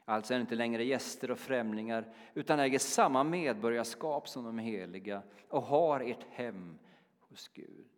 Alltså 0.05 0.35
är 0.35 0.39
ni 0.39 0.41
inte 0.41 0.55
längre 0.55 0.85
gäster 0.85 1.31
och 1.31 1.39
främlingar 1.39 2.15
utan 2.35 2.61
äger 2.61 2.79
samma 2.79 3.25
medborgarskap 3.25 4.29
som 4.29 4.45
de 4.45 4.59
heliga 4.59 5.23
och 5.49 5.63
har 5.63 6.01
ert 6.01 6.27
hem 6.31 6.79
hos 7.21 7.49
Gud. 7.49 7.91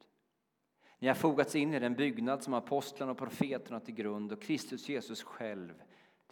Ni 0.98 1.08
har 1.08 1.14
fogats 1.14 1.56
in 1.56 1.74
i 1.74 1.78
den 1.78 1.94
byggnad 1.94 2.42
som 2.42 2.54
apostlarna 2.54 3.12
och 3.12 3.18
profeterna 3.18 3.80
till 3.80 3.94
grund 3.94 4.32
och 4.32 4.42
Kristus 4.42 4.88
Jesus 4.88 5.22
själv 5.22 5.82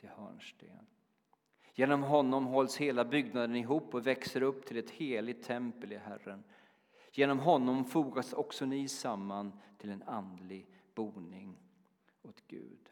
till 0.00 0.08
hörnsten. 0.08 0.86
Genom 1.78 2.02
honom 2.02 2.46
hålls 2.46 2.76
hela 2.76 3.04
byggnaden 3.04 3.56
ihop 3.56 3.94
och 3.94 4.06
växer 4.06 4.42
upp 4.42 4.66
till 4.66 4.76
ett 4.76 4.90
heligt 4.90 5.44
tempel 5.44 5.92
i 5.92 5.96
Herren. 5.96 6.44
Genom 7.12 7.38
honom 7.38 7.84
fogas 7.84 8.32
också 8.32 8.66
ni 8.66 8.88
samman 8.88 9.60
till 9.78 9.90
en 9.90 10.02
andlig 10.02 10.66
boning 10.94 11.58
åt 12.22 12.42
Gud. 12.46 12.90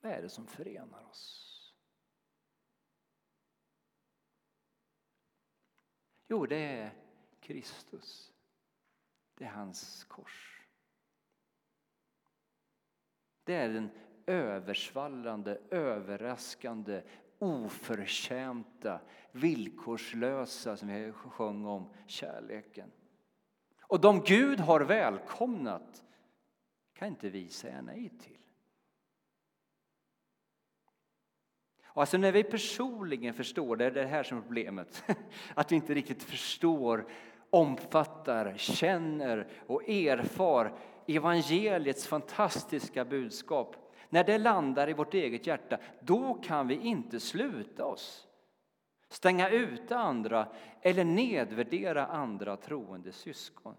Vad 0.00 0.12
är 0.12 0.22
det 0.22 0.28
som 0.28 0.46
förenar 0.46 1.08
oss? 1.10 1.74
Jo, 6.28 6.46
det 6.46 6.56
är 6.56 6.90
Kristus. 7.40 8.32
Det 9.34 9.44
är 9.44 9.50
hans 9.50 10.04
kors. 10.04 10.66
Det 13.44 13.54
är 13.54 13.68
den 13.68 13.90
översvallande, 14.26 15.60
överraskande, 15.70 17.02
oförtjänta, 17.38 19.00
villkorslösa, 19.32 20.76
som 20.76 20.88
vi 20.88 21.12
sjöng 21.12 21.66
om, 21.66 21.88
kärleken. 22.06 22.90
Och 23.80 24.00
de 24.00 24.20
Gud 24.20 24.60
har 24.60 24.80
välkomnat 24.80 26.04
kan 26.94 27.08
inte 27.08 27.30
vi 27.30 27.48
säga 27.48 27.82
nej 27.82 28.12
till. 28.20 28.38
alltså 31.94 32.18
när 32.18 32.32
vi 32.32 32.44
personligen 32.44 33.34
förstår, 33.34 33.76
det 33.76 33.84
är 33.84 33.90
det 33.90 34.06
här 34.06 34.22
som 34.22 34.38
är 34.38 34.42
problemet, 34.42 35.04
att 35.54 35.72
vi 35.72 35.76
inte 35.76 35.94
riktigt 35.94 36.22
förstår, 36.22 37.06
omfattar, 37.50 38.54
känner 38.56 39.48
och 39.66 39.88
erfar 39.88 40.78
evangeliets 41.06 42.06
fantastiska 42.06 43.04
budskap 43.04 43.85
när 44.08 44.24
det 44.24 44.38
landar 44.38 44.90
i 44.90 44.92
vårt 44.92 45.14
eget 45.14 45.46
hjärta, 45.46 45.78
då 46.00 46.34
kan 46.34 46.68
vi 46.68 46.74
inte 46.74 47.20
sluta 47.20 47.84
oss. 47.84 48.28
Stänga 49.08 49.50
ute 49.50 49.96
andra 49.96 50.48
eller 50.82 51.04
nedvärdera 51.04 52.06
andra 52.06 52.56
troende 52.56 53.12
syskon. 53.12 53.76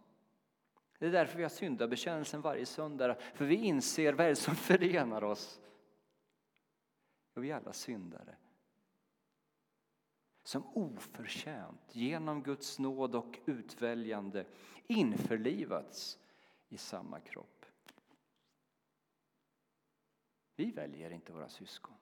Det 1.00 1.05
är 1.05 1.12
därför 1.12 1.38
vi 1.38 1.43
har 1.43 1.50
syndabekännelsen 1.50 2.41
varje 2.41 2.65
söndag, 2.65 3.15
för 3.34 3.46
vi 3.46 3.55
inser 3.55 4.13
vad 4.13 4.27
det 4.27 4.36
som 4.36 4.55
förenar 4.55 5.24
oss. 5.24 5.60
Och 7.34 7.43
vi 7.43 7.51
är 7.51 7.55
alla 7.55 7.74
syndare. 7.74 8.36
som 10.43 10.63
oförtjänt 10.74 11.81
genom 11.91 12.43
Guds 12.43 12.79
nåd 12.79 13.15
och 13.15 13.39
utväljande 13.46 14.46
införlivats 14.88 16.19
i 16.69 16.77
samma 16.77 17.19
kropp. 17.19 17.56
Vi 20.57 20.71
väljer 20.71 21.11
inte 21.11 21.33
våra 21.33 21.49
syskon. 21.49 21.93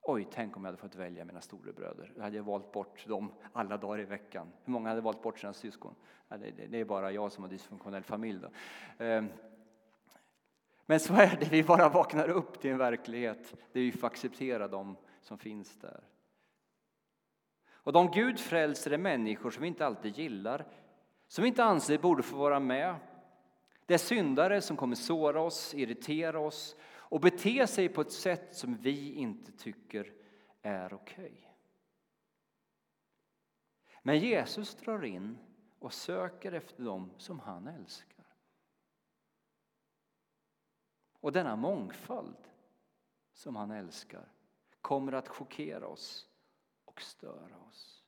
Oj, 0.00 0.28
tänk 0.30 0.56
om 0.56 0.64
jag 0.64 0.68
hade 0.68 0.82
fått 0.82 0.94
välja 0.94 1.24
mina 1.24 1.40
storebröder. 1.40 2.12
Då 2.16 2.22
hade 2.22 2.36
jag 2.36 2.44
valt 2.44 2.72
bort 2.72 3.06
dem 3.06 3.32
alla 3.52 3.76
dagar 3.76 4.00
i 4.00 4.04
veckan. 4.04 4.52
Hur 4.64 4.72
många 4.72 4.88
hade 4.88 5.00
valt 5.00 5.22
bort 5.22 5.38
sina 5.38 5.52
syskon? 5.52 5.94
Det 6.68 6.80
är 6.80 6.84
bara 6.84 7.12
jag 7.12 7.32
som 7.32 7.44
har 7.44 7.50
dysfunktionell 7.50 8.02
familj. 8.02 8.40
Då. 8.40 8.50
Ehm, 9.04 9.28
men 10.86 11.00
så 11.00 11.14
är 11.14 11.36
det, 11.40 11.48
vi 11.50 11.62
bara 11.62 11.88
vaknar 11.88 12.28
upp 12.28 12.60
till 12.60 12.70
en 12.70 12.78
verklighet 12.78 13.54
där 13.72 13.80
vi 13.80 13.92
får 13.92 14.06
acceptera 14.06 14.68
dem 14.68 14.96
som 15.20 15.38
finns 15.38 15.76
där. 15.76 16.04
Och 17.70 17.92
de 17.92 18.10
Gud 18.10 18.40
frälser 18.40 18.90
är 18.90 18.98
människor 18.98 19.50
som 19.50 19.62
vi 19.62 19.68
inte 19.68 19.86
alltid 19.86 20.18
gillar, 20.18 20.64
som 21.28 21.42
vi 21.42 21.48
inte 21.48 21.64
anser 21.64 21.98
borde 21.98 22.22
få 22.22 22.36
vara 22.36 22.60
med. 22.60 22.94
Det 23.86 23.94
är 23.94 23.98
syndare 23.98 24.60
som 24.60 24.76
kommer 24.76 24.96
såra 24.96 25.40
oss, 25.40 25.74
irritera 25.74 26.38
oss 26.38 26.76
och 27.14 27.20
bete 27.20 27.66
sig 27.66 27.88
på 27.88 28.00
ett 28.00 28.12
sätt 28.12 28.56
som 28.56 28.76
vi 28.76 29.12
inte 29.12 29.52
tycker 29.52 30.12
är 30.62 30.94
okej. 30.94 31.24
Okay. 31.24 31.50
Men 34.02 34.18
Jesus 34.18 34.74
drar 34.74 35.04
in 35.04 35.38
och 35.78 35.92
söker 35.92 36.52
efter 36.52 36.84
dem 36.84 37.10
som 37.18 37.40
han 37.40 37.66
älskar. 37.66 38.36
Och 41.12 41.32
denna 41.32 41.56
mångfald 41.56 42.48
som 43.32 43.56
han 43.56 43.70
älskar 43.70 44.32
kommer 44.80 45.12
att 45.12 45.28
chockera 45.28 45.86
oss 45.86 46.28
och 46.84 47.02
störa 47.02 47.58
oss. 47.58 48.04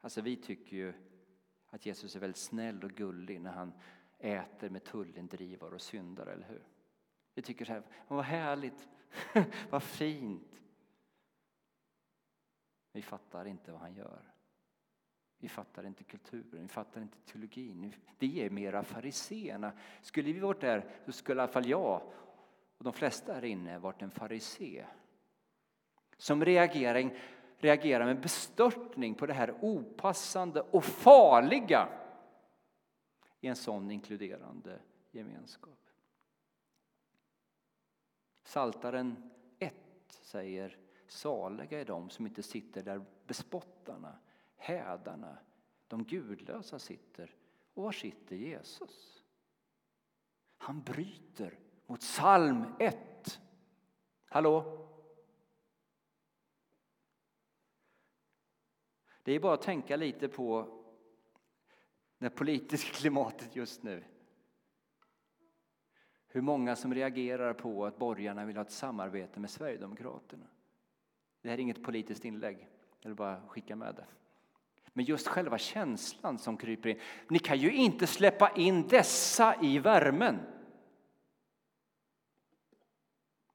Alltså 0.00 0.20
vi 0.20 0.36
tycker 0.36 0.76
ju 0.76 0.94
att 1.66 1.86
Jesus 1.86 2.16
är 2.16 2.20
väldigt 2.20 2.36
snäll 2.36 2.84
och 2.84 2.90
gullig 2.92 3.40
när 3.40 3.52
han 3.52 3.72
äter 4.18 4.70
med 4.70 4.84
tullindrivare 4.84 5.74
och 5.74 5.80
syndare, 5.80 6.32
eller 6.32 6.46
hur? 6.46 6.62
Vi 7.34 7.42
tycker 7.42 7.64
så 7.64 7.72
här, 7.72 7.82
vad 8.08 8.24
härligt, 8.24 8.88
vad 9.70 9.82
fint. 9.82 10.62
Vi 12.92 13.02
fattar 13.02 13.44
inte 13.44 13.72
vad 13.72 13.80
han 13.80 13.94
gör. 13.94 14.32
Vi 15.38 15.48
fattar 15.48 15.86
inte 15.86 16.04
kulturen, 16.04 16.62
vi 16.62 16.68
fattar 16.68 17.00
inte 17.00 17.18
teologin. 17.18 17.94
Vi 18.18 18.40
är 18.40 18.50
mera 18.50 18.82
fariséerna. 18.82 19.72
Skulle 20.02 20.32
vi 20.32 20.40
varit 20.40 20.60
där 20.60 20.90
så 21.06 21.12
skulle 21.12 21.40
i 21.40 21.42
alla 21.42 21.52
fall 21.52 21.68
jag 21.68 22.02
och 22.78 22.84
de 22.84 22.92
flesta 22.92 23.34
här 23.34 23.44
inne 23.44 23.78
varit 23.78 24.02
en 24.02 24.10
farisé. 24.10 24.84
Som 26.16 26.44
reagerar, 26.44 27.10
reagerar 27.58 28.06
med 28.06 28.20
bestörtning 28.20 29.14
på 29.14 29.26
det 29.26 29.34
här 29.34 29.54
opassande 29.60 30.60
och 30.60 30.84
farliga 30.84 31.88
i 33.40 33.46
en 33.46 33.56
sån 33.56 33.90
inkluderande 33.90 34.80
gemenskap. 35.10 35.78
Saltaren 38.44 39.30
1 39.58 39.74
säger 40.08 40.78
saliga 41.06 41.80
är 41.80 41.84
de 41.84 42.10
som 42.10 42.26
inte 42.26 42.42
sitter 42.42 42.82
där 42.82 43.04
bespottarna, 43.26 44.18
hädarna, 44.56 45.38
de 45.88 46.04
gudlösa 46.04 46.78
sitter. 46.78 47.34
Och 47.74 47.82
var 47.82 47.92
sitter 47.92 48.36
Jesus? 48.36 49.24
Han 50.58 50.82
bryter 50.82 51.58
mot 51.86 52.00
psalm 52.00 52.64
1. 52.78 53.40
Hallå? 54.24 54.84
Det 59.22 59.32
är 59.32 59.40
bara 59.40 59.54
att 59.54 59.62
tänka 59.62 59.96
lite 59.96 60.28
på 60.28 60.77
det 62.18 62.30
politiska 62.30 62.92
klimatet 62.92 63.56
just 63.56 63.82
nu. 63.82 64.04
Hur 66.28 66.40
många 66.40 66.76
som 66.76 66.94
reagerar 66.94 67.54
på 67.54 67.86
att 67.86 67.98
borgarna 67.98 68.44
vill 68.44 68.56
ha 68.56 68.62
ett 68.62 68.70
samarbete 68.70 69.40
med 69.40 69.50
Sverigedemokraterna. 69.50 70.46
Det 71.42 71.48
här 71.48 71.58
är 71.58 71.62
inget 71.62 71.82
politiskt 71.82 72.24
inlägg, 72.24 72.68
jag 73.00 73.08
vill 73.08 73.16
bara 73.16 73.48
skicka 73.48 73.76
med 73.76 73.94
det. 73.94 74.06
Men 74.92 75.04
just 75.04 75.28
själva 75.28 75.58
känslan 75.58 76.38
som 76.38 76.56
kryper 76.56 76.88
in. 76.88 76.98
Ni 77.28 77.38
kan 77.38 77.58
ju 77.58 77.72
inte 77.72 78.06
släppa 78.06 78.50
in 78.50 78.88
dessa 78.88 79.62
i 79.62 79.78
värmen. 79.78 80.57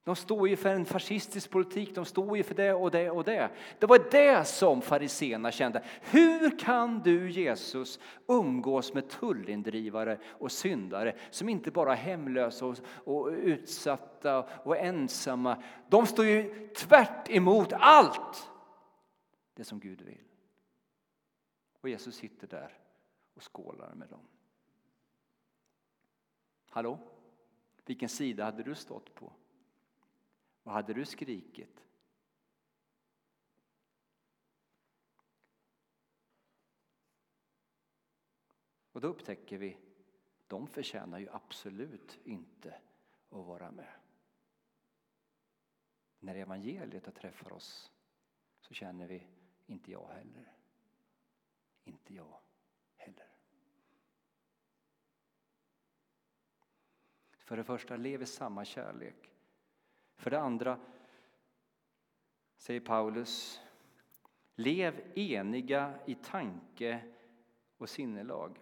De 0.04 0.16
står 0.16 0.48
ju 0.48 0.56
för 0.56 0.68
en 0.68 0.84
fascistisk 0.84 1.50
politik, 1.50 1.94
de 1.94 2.04
står 2.04 2.36
ju 2.36 2.42
för 2.42 2.54
det 2.54 2.74
och 2.74 2.90
det 2.90 3.10
och 3.10 3.24
det. 3.24 3.50
Det 3.78 3.86
var 3.86 4.10
det 4.10 4.44
som 4.44 4.82
fariseerna 4.82 5.52
kände. 5.52 5.84
Hur 6.02 6.58
kan 6.58 7.02
du 7.02 7.30
Jesus 7.30 7.98
umgås 8.28 8.94
med 8.94 9.08
tullindrivare 9.08 10.18
och 10.24 10.52
syndare 10.52 11.16
som 11.30 11.48
inte 11.48 11.70
bara 11.70 11.92
är 11.92 11.96
hemlösa 11.96 12.66
och, 12.66 12.78
och 13.04 13.28
utsatta 13.28 14.42
och 14.42 14.76
ensamma. 14.76 15.62
De 15.88 16.06
står 16.06 16.26
ju 16.26 16.68
tvärt 16.68 17.30
emot 17.30 17.72
allt 17.72 18.50
det 19.54 19.64
som 19.64 19.80
Gud 19.80 20.02
vill. 20.02 20.24
Och 21.80 21.88
Jesus 21.88 22.16
sitter 22.16 22.46
där 22.46 22.78
och 23.34 23.52
skålar 23.54 23.94
med 23.94 24.08
dem. 24.08 24.28
Hallå? 26.70 26.98
Vilken 27.86 28.08
sida 28.08 28.44
hade 28.44 28.62
du 28.62 28.74
stått 28.74 29.14
på? 29.14 29.32
Vad 30.64 30.74
hade 30.74 30.94
du 30.94 31.04
skrikit? 31.04 31.84
Och 38.92 39.00
då 39.00 39.08
upptäcker 39.08 39.58
vi, 39.58 39.78
de 40.46 40.66
förtjänar 40.66 41.18
ju 41.18 41.28
absolut 41.30 42.18
inte 42.24 42.80
att 43.28 43.46
vara 43.46 43.70
med. 43.70 44.00
När 46.18 46.34
evangeliet 46.34 47.14
träffar 47.14 47.52
oss 47.52 47.92
så 48.60 48.74
känner 48.74 49.06
vi, 49.06 49.26
inte 49.66 49.92
jag 49.92 50.08
heller. 50.08 50.52
Inte 51.84 52.14
jag 52.14 52.40
heller. 52.96 53.28
För 57.38 57.56
det 57.56 57.64
första, 57.64 57.96
lev 57.96 58.22
i 58.22 58.26
samma 58.26 58.64
kärlek. 58.64 59.33
För 60.16 60.30
det 60.30 60.40
andra 60.40 60.78
säger 62.56 62.80
Paulus, 62.80 63.60
lev 64.54 65.18
eniga 65.18 65.94
i 66.06 66.14
tanke 66.14 67.04
och 67.78 67.88
sinnelag. 67.88 68.58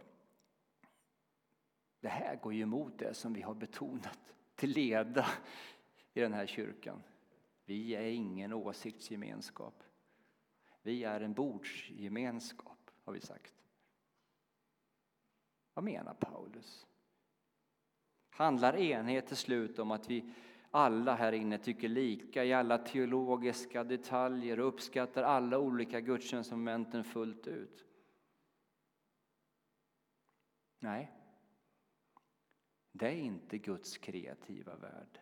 Det 2.01 2.09
här 2.09 2.37
går 2.37 2.55
ju 2.55 2.62
emot 2.62 2.99
det 2.99 3.15
som 3.15 3.33
vi 3.33 3.43
har 3.43 3.55
betonat 3.55 4.35
till 4.55 4.71
leda 4.71 5.27
i 6.15 6.21
den 6.21 6.33
här 6.33 6.47
kyrkan. 6.47 7.03
Vi 7.65 7.95
är 7.95 8.03
ingen 8.03 8.53
åsiktsgemenskap. 8.53 9.83
Vi 10.83 11.05
är 11.05 11.21
en 11.21 11.35
bordsgemenskap, 11.35 12.91
har 13.05 13.12
vi 13.12 13.21
sagt. 13.21 13.55
Vad 15.75 15.85
menar 15.85 16.15
Paulus? 16.15 16.87
Handlar 18.31 18.77
enhet 18.77 19.27
till 19.27 19.37
slut 19.37 19.79
om 19.79 19.91
att 19.91 20.11
vi 20.11 20.35
alla 20.74 21.14
här 21.14 21.32
inne 21.32 21.58
tycker 21.58 21.88
lika 21.88 22.44
i 22.44 22.52
alla 22.52 22.78
teologiska 22.78 23.85
detaljer 23.85 24.61
och 24.61 24.68
uppskattar 24.68 25.22
alla 25.22 25.58
olika 25.58 26.00
gudstjänstmomenten 26.00 27.04
fullt 27.04 27.46
ut. 27.46 27.85
Nej, 30.78 31.11
det 32.92 33.06
är 33.06 33.16
inte 33.16 33.58
Guds 33.58 33.98
kreativa 33.98 34.76
värld. 34.76 35.20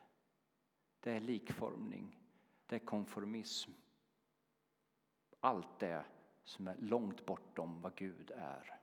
Det 1.01 1.13
är 1.13 1.21
likformning, 1.21 2.19
det 2.67 2.75
är 2.75 2.79
konformism. 2.79 3.71
Allt 5.41 5.79
det 5.79 6.05
som 6.45 6.69
är 6.69 6.77
långt 6.77 7.27
bortom 7.27 7.81
vad 7.81 7.95
Gud 7.95 8.31
är. 8.31 8.81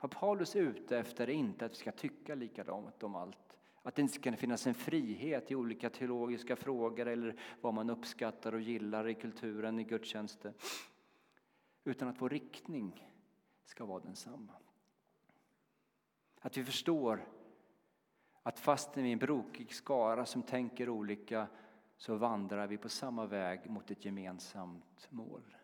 Vad 0.00 0.10
Paulus 0.10 0.56
är 0.56 0.60
ute 0.60 0.98
efter 0.98 1.28
är 1.28 1.34
inte 1.34 1.64
att 1.64 1.72
vi 1.72 1.76
ska 1.76 1.92
tycka 1.92 2.34
likadant 2.34 3.02
om 3.02 3.14
allt. 3.14 3.57
Att 3.82 3.94
det 3.94 4.02
inte 4.02 4.14
ska 4.14 4.36
finnas 4.36 4.66
en 4.66 4.74
frihet 4.74 5.50
i 5.50 5.54
olika 5.54 5.90
teologiska 5.90 6.56
frågor 6.56 7.08
eller 7.08 7.40
vad 7.60 7.74
man 7.74 7.90
uppskattar 7.90 8.52
och 8.52 8.60
gillar 8.60 9.08
i 9.08 9.14
kulturen, 9.14 9.78
i 9.78 9.84
gudstjänsten. 9.84 10.54
Utan 11.84 12.08
att 12.08 12.20
vår 12.20 12.28
riktning 12.28 13.08
ska 13.64 13.84
vara 13.84 14.00
densamma. 14.00 14.52
Att 16.40 16.56
vi 16.56 16.64
förstår 16.64 17.28
att 18.42 18.58
fastän 18.58 19.02
vi 19.02 19.08
är 19.08 19.12
en 19.12 19.18
brokig 19.18 19.74
skara 19.74 20.26
som 20.26 20.42
tänker 20.42 20.88
olika 20.88 21.46
så 21.96 22.16
vandrar 22.16 22.66
vi 22.66 22.76
på 22.76 22.88
samma 22.88 23.26
väg 23.26 23.70
mot 23.70 23.90
ett 23.90 24.04
gemensamt 24.04 25.08
mål. 25.10 25.56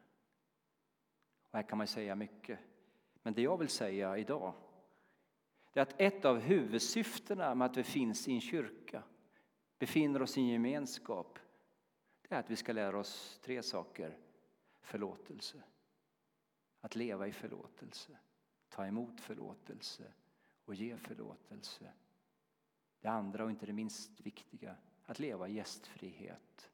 Och 1.50 1.58
här 1.58 1.62
kan 1.62 1.78
man 1.78 1.86
säga 1.86 2.14
mycket. 2.14 2.58
Men 3.22 3.34
det 3.34 3.42
jag 3.42 3.58
vill 3.58 3.68
säga 3.68 4.18
idag 4.18 4.54
det 5.74 5.80
är 5.80 5.82
att 5.82 6.00
ett 6.00 6.24
av 6.24 6.38
huvudsyftena 6.38 7.54
med 7.54 7.66
att 7.66 7.76
vi 7.76 7.84
finns 7.84 8.28
i 8.28 8.32
en 8.32 8.40
kyrka, 8.40 9.02
befinner 9.78 10.22
oss 10.22 10.38
i 10.38 10.40
en 10.40 10.48
gemenskap, 10.48 11.38
det 12.28 12.34
är 12.34 12.38
att 12.38 12.50
vi 12.50 12.56
ska 12.56 12.72
lära 12.72 12.98
oss 12.98 13.40
tre 13.42 13.62
saker. 13.62 14.18
Förlåtelse. 14.80 15.62
Att 16.80 16.96
leva 16.96 17.26
i 17.26 17.32
förlåtelse. 17.32 18.18
Ta 18.68 18.86
emot 18.86 19.20
förlåtelse 19.20 20.12
och 20.64 20.74
ge 20.74 20.96
förlåtelse. 20.96 21.92
Det 23.00 23.08
andra 23.08 23.44
och 23.44 23.50
inte 23.50 23.66
det 23.66 23.72
minst 23.72 24.20
viktiga, 24.20 24.76
att 25.04 25.18
leva 25.18 25.48
i 25.48 25.52
gästfrihet. 25.52 26.70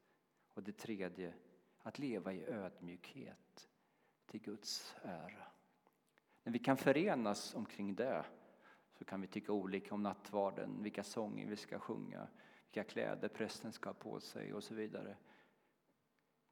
Och 0.55 0.63
det 0.63 0.73
tredje, 0.73 1.35
att 1.83 1.99
leva 1.99 2.33
i 2.33 2.45
ödmjukhet 2.45 3.69
till 4.27 4.41
Guds 4.41 4.95
ära. 5.03 5.47
När 6.43 6.53
vi 6.53 6.59
kan 6.59 6.77
förenas 6.77 7.55
omkring 7.55 7.95
det 7.95 8.25
så 9.01 9.05
kan 9.05 9.21
vi 9.21 9.27
tycka 9.27 9.53
olika 9.53 9.95
om 9.95 10.03
nattvarden, 10.03 10.83
vilka 10.83 11.03
sånger 11.03 11.47
vi 11.47 11.57
ska 11.57 11.79
sjunga, 11.79 12.29
vilka 12.65 12.91
kläder 12.91 13.29
prästen 13.29 13.73
ska 13.73 13.89
ha 13.89 13.95
på 13.95 14.21
sig 14.21 14.55
och 14.55 14.65
så 14.65 14.75
vidare. 14.75 15.17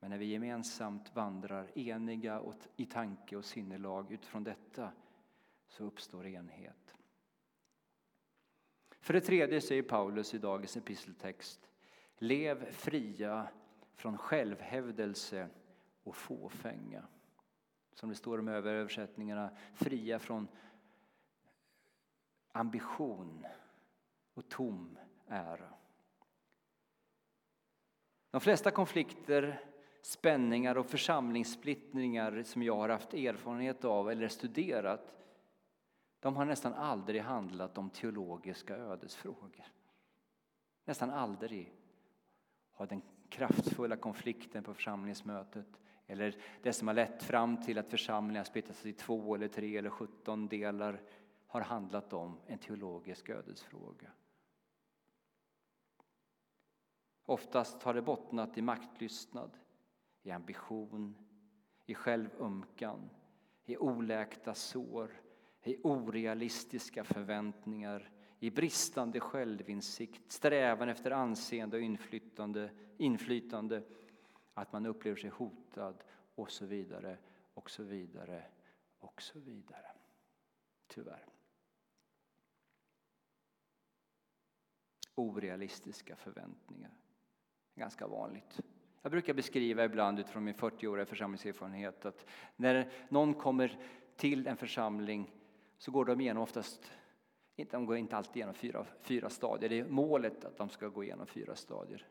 Men 0.00 0.10
när 0.10 0.18
vi 0.18 0.24
gemensamt 0.24 1.14
vandrar 1.14 1.78
eniga 1.78 2.40
och 2.40 2.54
i 2.76 2.86
tanke 2.86 3.36
och 3.36 3.44
sinnelag 3.44 4.12
utifrån 4.12 4.44
detta 4.44 4.92
så 5.66 5.84
uppstår 5.84 6.26
enhet. 6.26 6.94
För 9.00 9.14
det 9.14 9.20
tredje 9.20 9.60
säger 9.60 9.82
Paulus 9.82 10.34
i 10.34 10.38
dagens 10.38 10.76
episteltext 10.76 11.70
Lev 12.18 12.70
fria 12.70 13.48
från 13.94 14.18
självhävdelse 14.18 15.48
och 16.02 16.16
fåfänga. 16.16 17.04
Som 17.92 18.08
det 18.08 18.14
står 18.14 18.38
i 18.38 18.44
de 18.44 18.48
översättningarna, 18.48 19.50
fria 19.74 20.18
från 20.18 20.48
ambition 22.58 23.46
och 24.34 24.48
tom 24.48 24.98
ära. 25.26 25.74
De 28.30 28.40
flesta 28.40 28.70
konflikter, 28.70 29.60
spänningar 30.02 30.78
och 30.78 30.86
församlingssplittringar 30.86 32.42
som 32.42 32.62
jag 32.62 32.76
har 32.76 32.88
haft 32.88 33.14
erfarenhet 33.14 33.84
av 33.84 34.10
eller 34.10 34.28
studerat 34.28 35.14
de 36.20 36.36
har 36.36 36.44
nästan 36.44 36.74
aldrig 36.74 37.22
handlat 37.22 37.78
om 37.78 37.90
teologiska 37.90 38.76
ödesfrågor. 38.76 39.64
Nästan 40.84 41.10
aldrig 41.10 41.72
har 42.70 42.86
den 42.86 43.02
kraftfulla 43.28 43.96
konflikten 43.96 44.64
på 44.64 44.74
församlingsmötet 44.74 45.66
eller 46.06 46.36
det 46.62 46.72
som 46.72 46.88
har 46.88 46.94
lett 46.94 47.22
fram 47.22 47.62
till 47.62 47.78
att 47.78 47.90
församlingar 47.90 48.44
splittrats 48.44 48.86
i 48.86 48.92
två 48.92 49.34
eller 49.34 49.48
tre 49.48 49.76
eller 49.76 49.90
sjutton 49.90 50.48
delar 50.48 51.00
har 51.48 51.60
handlat 51.60 52.12
om 52.12 52.40
en 52.46 52.58
teologisk 52.58 53.28
ödesfråga. 53.28 54.10
Oftast 57.24 57.82
har 57.82 57.94
det 57.94 58.02
bottnat 58.02 58.58
i 58.58 58.62
maktlystnad, 58.62 59.58
i 60.22 60.30
ambition, 60.30 61.14
i 61.86 61.94
självömkan, 61.94 63.10
i 63.64 63.76
oläkta 63.76 64.54
sår, 64.54 65.20
i 65.62 65.76
orealistiska 65.82 67.04
förväntningar, 67.04 68.10
i 68.40 68.50
bristande 68.50 69.20
självinsikt, 69.20 70.32
strävan 70.32 70.88
efter 70.88 71.10
anseende 71.10 71.76
och 71.76 71.82
inflytande, 71.82 72.70
inflytande 72.96 73.82
att 74.54 74.72
man 74.72 74.86
upplever 74.86 75.16
sig 75.16 75.30
hotad 75.30 76.04
och 76.34 76.50
så 76.50 76.66
vidare, 76.66 77.18
och 77.54 77.70
så 77.70 77.82
vidare, 77.82 78.44
och 78.98 79.22
så 79.22 79.38
vidare. 79.38 79.86
Tyvärr. 80.86 81.37
Orealistiska 85.18 86.16
förväntningar. 86.16 86.90
Ganska 87.74 88.06
vanligt. 88.06 88.60
Jag 89.02 89.10
brukar 89.12 89.34
beskriva 89.34 89.84
ibland 89.84 90.18
utifrån 90.18 90.44
min 90.44 90.54
40-åriga 90.54 91.06
församlingserfarenhet 91.06 92.04
att 92.04 92.26
när 92.56 92.92
någon 93.08 93.34
kommer 93.34 93.78
till 94.16 94.46
en 94.46 94.56
församling 94.56 95.32
så 95.78 95.90
går 95.90 96.04
de 96.04 96.20
igenom 96.20 96.42
oftast, 96.42 96.92
de 97.70 97.86
går 97.86 97.96
inte 97.96 98.16
alltid 98.16 98.36
igenom 98.36 98.54
fyra, 98.54 98.86
fyra 99.00 99.30
stadier. 99.30 99.68
Det 99.68 99.78
är 99.78 99.84
målet 99.84 100.44
att 100.44 100.56
de 100.56 100.68
ska 100.68 100.88
gå 100.88 101.04
igenom 101.04 101.26
fyra 101.26 101.56
stadier. 101.56 102.06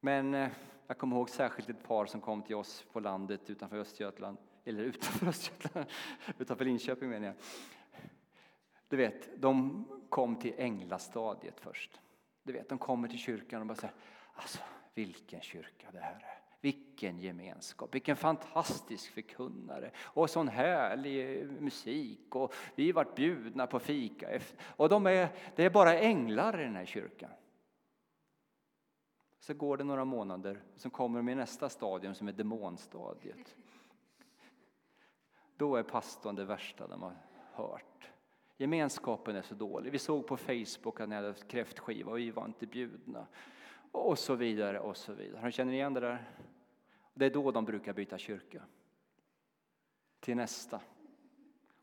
Men 0.00 0.34
eh, 0.34 0.50
jag 0.86 0.98
kommer 0.98 1.16
ihåg 1.16 1.30
särskilt 1.30 1.68
ett 1.68 1.82
par 1.82 2.06
som 2.06 2.20
kom 2.20 2.42
till 2.42 2.56
oss 2.56 2.84
på 2.92 3.00
landet 3.00 3.50
utanför 3.50 3.76
Östergötland, 3.76 4.38
eller 4.64 4.82
utanför 4.82 5.28
Östergötland, 5.28 5.86
utanför 6.38 6.64
Linköping 6.64 7.08
menar 7.08 7.26
jag. 7.26 7.36
Du 8.90 8.96
vet, 8.96 9.40
de 9.42 9.84
kom 10.08 10.36
till 10.36 10.54
änglastadiet 10.56 11.60
först. 11.60 12.00
Du 12.42 12.52
vet, 12.52 12.68
de 12.68 12.78
kommer 12.78 13.08
till 13.08 13.18
kyrkan 13.18 13.60
och 13.60 13.66
bara 13.66 13.74
säger, 13.74 13.94
alltså 14.34 14.58
vilken 14.94 15.40
kyrka 15.40 15.86
det 15.92 15.98
här 15.98 16.14
är. 16.14 16.40
Vilken 16.60 17.18
gemenskap, 17.18 17.94
vilken 17.94 18.16
fantastisk 18.16 19.12
förkunnare 19.12 19.90
och 19.98 20.30
sån 20.30 20.48
härlig 20.48 21.46
musik 21.60 22.34
och 22.34 22.54
vi 22.74 22.92
varit 22.92 23.14
bjudna 23.14 23.66
på 23.66 23.78
fika. 23.78 24.40
Och 24.62 24.88
de 24.88 25.06
är, 25.06 25.28
det 25.56 25.64
är 25.64 25.70
bara 25.70 25.98
änglar 25.98 26.60
i 26.60 26.64
den 26.64 26.76
här 26.76 26.86
kyrkan. 26.86 27.30
Så 29.40 29.54
går 29.54 29.76
det 29.76 29.84
några 29.84 30.04
månader, 30.04 30.62
så 30.76 30.90
kommer 30.90 31.18
de 31.18 31.28
i 31.28 31.34
nästa 31.34 31.68
stadium 31.68 32.14
som 32.14 32.28
är 32.28 32.32
demonstadiet. 32.32 33.56
Då 35.56 35.76
är 35.76 35.82
pastorn 35.82 36.34
det 36.34 36.44
värsta 36.44 36.86
de 36.86 37.02
har 37.02 37.16
hört. 37.52 38.09
Gemenskapen 38.60 39.36
är 39.36 39.42
så 39.42 39.54
dålig. 39.54 39.92
Vi 39.92 39.98
såg 39.98 40.26
på 40.26 40.36
Facebook 40.36 41.00
att 41.00 41.08
ni 41.08 41.14
hade 41.14 41.34
kräftskiva 41.34 42.10
och 42.10 42.18
vi 42.18 42.30
var 42.30 42.44
inte 42.44 42.66
bjudna. 42.66 43.26
Och 43.92 44.18
så 44.18 44.34
vidare 44.34 44.80
och 44.80 44.96
så 44.96 45.12
vidare. 45.12 45.40
Har 45.40 45.50
känner 45.50 45.72
igen 45.72 45.94
det 45.94 46.00
där? 46.00 46.30
Det 47.14 47.26
är 47.26 47.30
då 47.30 47.50
de 47.50 47.64
brukar 47.64 47.92
byta 47.92 48.18
kyrka. 48.18 48.62
Till 50.20 50.36
nästa. 50.36 50.80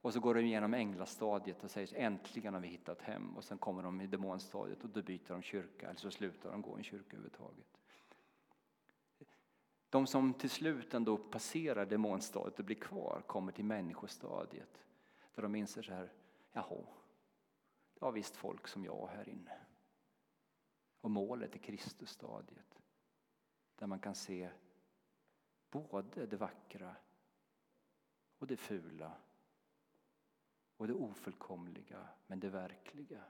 Och 0.01 0.13
så 0.13 0.19
går 0.19 0.35
de 0.35 0.41
igenom 0.41 0.73
änglastadiet 0.73 1.63
och 1.63 1.71
säger 1.71 1.95
äntligen 1.95 2.53
har 2.53 2.61
vi 2.61 2.67
hittat 2.67 3.01
hem. 3.01 3.37
Och 3.37 3.43
sen 3.43 3.57
kommer 3.57 3.83
de 3.83 4.01
i 4.01 4.07
demonstadiet 4.07 4.83
och 4.83 4.89
då 4.89 5.01
byter 5.01 5.27
de 5.27 5.41
kyrka 5.41 5.85
eller 5.85 5.99
så 5.99 6.11
slutar 6.11 6.51
de 6.51 6.61
gå 6.61 6.71
i 6.71 6.77
en 6.77 6.83
kyrka 6.83 7.07
överhuvudtaget. 7.07 7.81
De 9.89 10.07
som 10.07 10.33
till 10.33 10.49
slut 10.49 10.93
ändå 10.93 11.17
passerar 11.17 11.85
demonstadiet 11.85 12.59
och 12.59 12.65
blir 12.65 12.75
kvar 12.75 13.23
kommer 13.27 13.51
till 13.51 13.65
människostadiet. 13.65 14.83
Där 15.35 15.43
de 15.43 15.55
inser 15.55 15.81
så 15.81 15.93
här, 15.93 16.11
jaha, 16.57 16.85
det 17.93 18.01
var 18.01 18.11
visst 18.11 18.35
folk 18.35 18.67
som 18.67 18.85
jag 18.85 19.07
här 19.07 19.29
inne. 19.29 19.65
Och 21.01 21.11
målet 21.11 21.55
är 21.55 21.59
Kristusstadiet. 21.59 22.79
Där 23.75 23.87
man 23.87 23.99
kan 23.99 24.15
se 24.15 24.51
både 25.69 26.25
det 26.25 26.37
vackra 26.37 26.95
och 28.37 28.47
det 28.47 28.57
fula 28.57 29.17
och 30.77 30.87
det 30.87 30.93
ofullkomliga 30.93 32.07
men 32.27 32.39
det 32.39 32.49
verkliga 32.49 33.23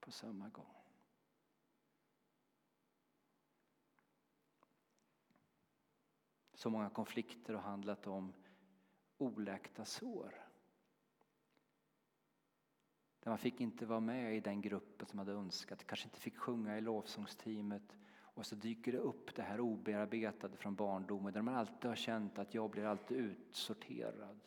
på 0.00 0.10
samma 0.10 0.48
gång. 0.48 0.76
Så 6.54 6.70
många 6.70 6.90
konflikter 6.90 7.54
har 7.54 7.62
handlat 7.62 8.06
om 8.06 8.32
oläkta 9.18 9.84
sår. 9.84 10.45
Där 13.26 13.30
man 13.30 13.38
fick 13.38 13.60
inte 13.60 13.86
vara 13.86 14.00
med 14.00 14.36
i 14.36 14.40
den 14.40 14.60
gruppen 14.60 15.06
som 15.06 15.18
hade 15.18 15.32
önskat, 15.32 15.86
kanske 15.86 16.06
inte 16.06 16.20
fick 16.20 16.36
sjunga 16.36 16.78
i 16.78 16.80
lovsångsteamet 16.80 17.96
och 18.18 18.46
så 18.46 18.54
dyker 18.54 18.92
det 18.92 18.98
upp 18.98 19.34
det 19.34 19.42
här 19.42 19.60
obearbetade 19.60 20.56
från 20.56 20.74
barndomen 20.74 21.32
där 21.32 21.42
man 21.42 21.54
alltid 21.54 21.88
har 21.88 21.96
känt 21.96 22.38
att 22.38 22.54
jag 22.54 22.70
blir 22.70 22.84
alltid 22.84 23.16
utsorterad. 23.16 24.40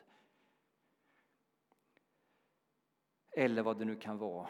Eller 3.31 3.61
vad 3.61 3.79
det 3.79 3.85
nu 3.85 3.95
kan 3.95 4.17
vara. 4.17 4.49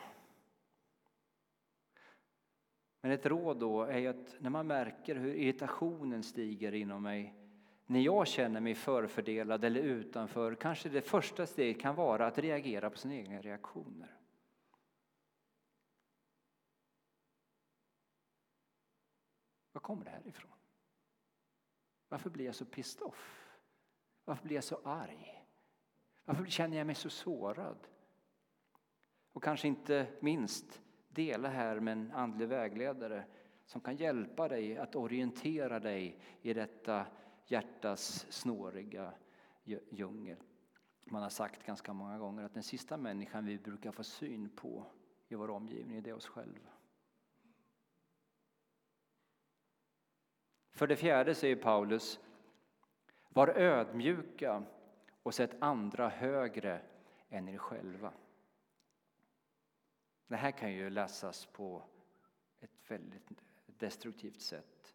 Men 3.02 3.12
ett 3.12 3.26
råd 3.26 3.60
då 3.60 3.84
är 3.84 4.10
att 4.10 4.36
när 4.40 4.50
man 4.50 4.68
märker 4.68 5.16
hur 5.16 5.34
irritationen 5.34 6.24
stiger 6.24 6.74
inom 6.74 7.04
mig 7.04 7.36
när 7.86 8.00
jag 8.00 8.28
känner 8.28 8.62
mig 8.62 8.76
förfördelad 8.76 9.64
eller 9.64 9.82
utanför, 9.82 10.56
kanske 10.56 10.90
det 10.90 11.02
första 11.02 11.46
steget 11.46 11.82
kan 11.82 11.96
vara 11.96 12.28
att 12.28 12.38
reagera 12.38 12.90
på 12.90 12.98
sina 12.98 13.16
egna 13.16 13.42
reaktioner. 13.42 14.19
Var 19.72 19.82
kommer 19.82 20.06
det 20.06 20.12
här 20.12 20.28
ifrån? 20.28 20.52
Varför 22.10 22.30
blir 22.30 22.46
jag 22.46 22.56
så 22.56 22.66
pissed 22.66 23.02
off? 23.04 23.50
Varför 24.26 24.44
blir 24.44 24.56
jag 24.56 24.64
så 24.64 24.80
arg? 24.84 25.46
Varför 26.26 26.46
känner 26.46 26.78
jag 26.78 26.88
mig 26.88 26.96
så 26.96 27.10
sårad? 27.10 27.88
Och 29.32 29.44
kanske 29.44 29.68
inte 29.68 30.08
minst 30.20 30.82
dela 31.10 31.50
här 31.50 31.80
med 31.80 31.92
en 31.92 32.12
andlig 32.12 32.48
vägledare 32.48 33.26
som 33.66 33.82
kan 33.82 33.96
hjälpa 33.96 34.48
dig 34.48 34.78
att 34.78 34.96
orientera 34.96 35.80
dig 35.80 36.20
i 36.42 36.54
detta 36.54 37.06
hjärtas 37.46 38.26
snåriga 38.30 39.14
djungel. 39.64 40.38
Man 41.06 41.24
har 41.24 41.30
sagt 41.30 41.66
ganska 41.66 41.94
många 41.94 42.18
gånger 42.18 42.44
att 42.44 42.54
den 42.54 42.64
sista 42.64 42.98
människan 42.98 43.46
vi 43.46 43.58
brukar 43.58 43.92
få 43.92 44.04
syn 44.04 44.50
på 44.50 44.86
i 45.28 45.36
vår 45.36 45.50
omgivning, 45.50 46.04
det 46.04 46.10
är 46.10 46.16
oss 46.16 46.28
själva. 46.28 46.70
För 50.80 50.88
det 50.88 50.96
fjärde 50.96 51.36
säger 51.36 51.56
Paulus, 51.56 52.20
var 53.30 53.48
ödmjuka 53.48 54.64
och 55.24 55.34
sätt 55.34 55.56
andra 55.60 56.10
högre 56.10 56.82
än 57.30 57.50
er 57.50 57.58
själva. 57.58 58.12
Det 60.28 60.36
här 60.36 60.52
kan 60.52 60.74
ju 60.74 60.90
läsas 60.90 61.46
på 61.46 61.84
ett 62.60 62.92
väldigt 62.92 63.30
destruktivt 63.66 64.42
sätt. 64.42 64.94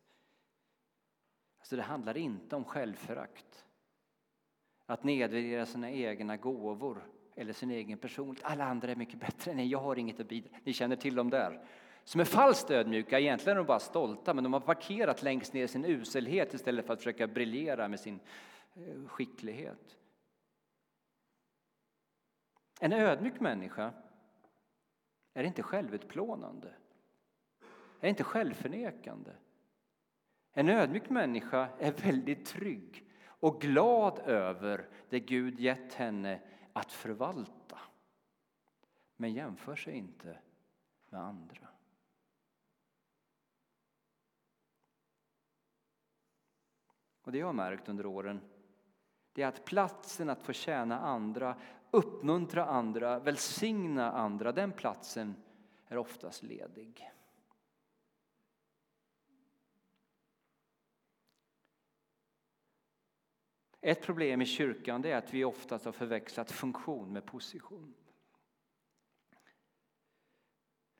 Alltså 1.59 1.77
det 1.77 1.83
handlar 1.83 2.17
inte 2.17 2.57
om 2.57 2.65
självförakt. 2.65 3.65
Att 4.87 5.05
nedvärdera 5.05 5.67
sina 5.67 5.91
egna 5.91 6.37
gåvor 6.37 7.05
eller 7.35 7.53
sin 7.53 7.71
egen 7.71 7.99
personlighet. 7.99 8.51
Alla 8.51 8.65
andra 8.65 8.91
är 8.91 8.97
mycket 8.97 9.21
bättre. 9.21 9.55
Nej, 9.55 9.67
jag 9.67 9.79
har 9.79 9.97
inget 9.97 10.21
att 10.21 10.29
bidra 10.29 10.57
Ni 10.65 10.73
känner 10.73 10.97
till 10.97 11.15
dem 11.15 11.31
där. 11.31 11.67
Som 12.05 12.21
är 12.21 12.25
falskt 12.25 12.71
ödmjuka, 12.71 13.21
egentligen 13.21 13.57
är 13.57 13.61
de 13.61 13.67
bara 13.67 13.81
stolta 13.81 14.35
men 14.35 14.45
de 14.45 14.53
har 14.53 14.61
parkerat 14.61 15.23
längst 15.23 15.53
ner 15.53 15.67
sin 15.67 15.85
uselhet 15.85 16.55
istället 16.55 16.87
för 16.87 16.93
att 16.93 16.99
försöka 16.99 17.27
briljera 17.27 17.89
med 17.89 18.01
sin 18.01 18.21
eh, 18.75 19.07
skicklighet. 19.07 19.97
En 22.81 22.93
ödmjuk 22.93 23.41
människa 23.41 23.93
är 25.35 25.45
inte 25.45 25.63
självutplånande, 25.63 26.75
är 28.01 28.09
inte 28.09 28.25
självförnekande. 28.25 29.33
En 30.53 30.69
ödmjuk 30.69 31.11
människa 31.11 31.69
är 31.79 31.93
väldigt 31.93 32.47
trygg 32.47 33.11
och 33.27 33.61
glad 33.61 34.19
över 34.19 34.89
det 35.09 35.21
Gud 35.21 35.61
gett 35.61 35.95
henne 35.95 36.41
att 36.73 36.93
förvalta. 36.93 37.79
Men 39.17 39.33
jämför 39.33 39.77
sig 39.77 39.95
inte 39.95 40.39
med 41.11 41.21
andra. 41.21 41.74
Och 47.25 47.33
det 47.33 47.39
jag 47.39 47.47
har 47.47 47.53
märkt 47.53 47.89
under 47.89 48.07
åren 48.07 48.41
det 49.33 49.43
är 49.43 49.47
att 49.47 49.65
platsen 49.65 50.31
att 50.31 50.43
få 50.43 50.53
tjäna 50.53 51.01
andra, 51.01 51.57
uppmuntra 51.91 52.65
andra, 52.65 53.19
välsigna 53.19 54.13
andra, 54.13 54.53
den 54.53 54.73
platsen 54.73 55.35
är 55.89 55.97
oftast 55.97 56.43
ledig. 56.43 57.11
Ett 63.81 64.03
problem 64.03 64.43
i 64.43 64.47
kyrkan 64.47 65.05
är 65.05 65.17
att 65.17 65.35
vi 65.35 65.45
oftast 65.45 65.85
har 65.85 65.93
förväxlat 65.93 66.51
funktion 66.51 67.13
med 67.13 67.27
position. 67.27 67.95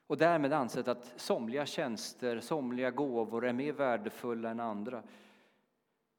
Och 0.07 0.17
därmed 0.17 0.53
ansett 0.53 0.89
att 0.89 1.13
somliga 1.17 1.67
tjänster, 1.67 2.41
somliga 2.41 2.91
gåvor 2.91 3.47
är 3.47 3.53
mer 3.53 3.73
värdefulla 3.73 4.51
än 4.51 4.61
andra. 4.61 5.03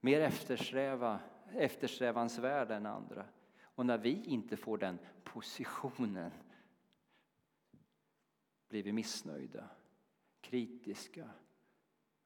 Mer 0.05 0.21
eftersträva, 0.21 1.19
eftersträvansvärda 1.51 2.75
än 2.75 2.85
andra. 2.85 3.25
Och 3.61 3.85
när 3.85 3.97
vi 3.97 4.23
inte 4.23 4.57
får 4.57 4.77
den 4.77 4.99
positionen 5.23 6.31
blir 8.67 8.83
vi 8.83 8.93
missnöjda, 8.93 9.69
kritiska 10.41 11.29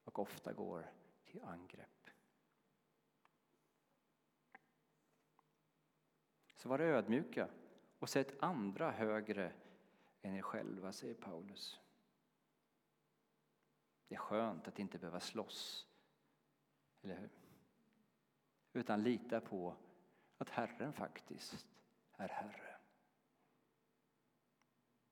och 0.03 0.19
ofta 0.19 0.53
går 0.53 0.91
till 1.25 1.41
angrepp. 1.41 2.09
Så 6.55 6.69
var 6.69 6.79
ödmjuka 6.79 7.47
och 7.99 8.09
sätt 8.09 8.43
andra 8.43 8.91
högre 8.91 9.53
än 10.21 10.35
er 10.35 10.41
själva, 10.41 10.93
säger 10.93 11.15
Paulus. 11.15 11.79
Det 14.07 14.15
är 14.15 14.19
skönt 14.19 14.67
att 14.67 14.79
inte 14.79 14.99
behöva 14.99 15.19
slåss, 15.19 15.87
eller 17.01 17.17
hur? 17.17 17.38
Utan 18.79 19.03
lita 19.03 19.41
på 19.41 19.75
att 20.37 20.49
Herren 20.49 20.93
faktiskt 20.93 21.67
är 22.17 22.27
Herre. 22.27 22.75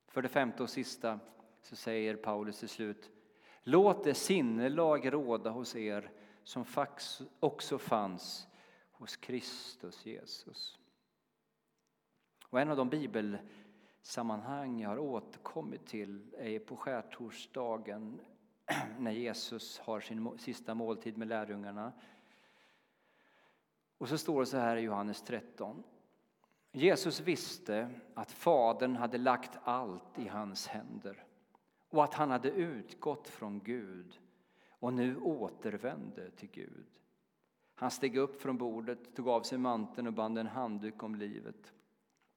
För 0.08 0.21
det 0.21 0.30
femte 0.30 0.63
och 0.63 0.69
sista 0.69 1.19
så 1.62 1.75
säger 1.75 2.15
Paulus 2.15 2.60
till 2.60 2.69
slut 2.69 3.10
Låt 3.63 4.03
det 4.03 4.13
sinnelag 4.13 5.13
råda 5.13 5.49
hos 5.49 5.75
er 5.75 6.12
som 6.43 6.65
också 7.39 7.77
fanns 7.77 8.47
hos 8.91 9.17
Kristus 9.17 10.06
Jesus. 10.06 10.80
Och 12.49 12.62
en 12.62 12.69
av 12.69 12.77
de 12.77 12.89
bibelsammanhang 12.89 14.82
jag 14.82 14.89
har 14.89 14.99
återkommit 14.99 15.86
till 15.86 16.36
är 16.38 16.60
på 16.60 16.75
skärtorsdagen 16.77 18.21
när 18.99 19.12
Jesus 19.12 19.80
har 19.80 19.99
sin 19.99 20.39
sista 20.39 20.75
måltid 20.75 21.17
med 21.17 21.27
lärjungarna. 21.27 21.93
Och 23.97 24.10
så 24.10 24.17
står 24.17 24.39
det 24.39 24.45
så 24.45 24.57
här 24.57 24.77
i 24.77 24.81
Johannes 24.81 25.21
13. 25.21 25.83
Jesus 26.71 27.19
visste 27.19 27.89
att 28.13 28.31
Fadern 28.31 28.95
hade 28.95 29.17
lagt 29.17 29.57
allt 29.63 30.19
i 30.19 30.27
hans 30.27 30.67
händer 30.67 31.23
och 31.89 32.03
att 32.03 32.13
han 32.13 32.31
hade 32.31 32.51
utgått 32.51 33.27
från 33.27 33.60
Gud 33.60 34.19
och 34.69 34.93
nu 34.93 35.17
återvände 35.17 36.31
till 36.31 36.49
Gud. 36.51 36.88
Han 37.75 37.91
steg 37.91 38.17
upp 38.17 38.41
från 38.41 38.57
bordet, 38.57 39.15
tog 39.15 39.29
av 39.29 39.41
sig 39.41 39.57
manteln 39.57 40.07
och 40.07 40.13
band 40.13 40.38
en 40.38 40.47
handduk 40.47 41.03
om 41.03 41.15
livet. 41.15 41.73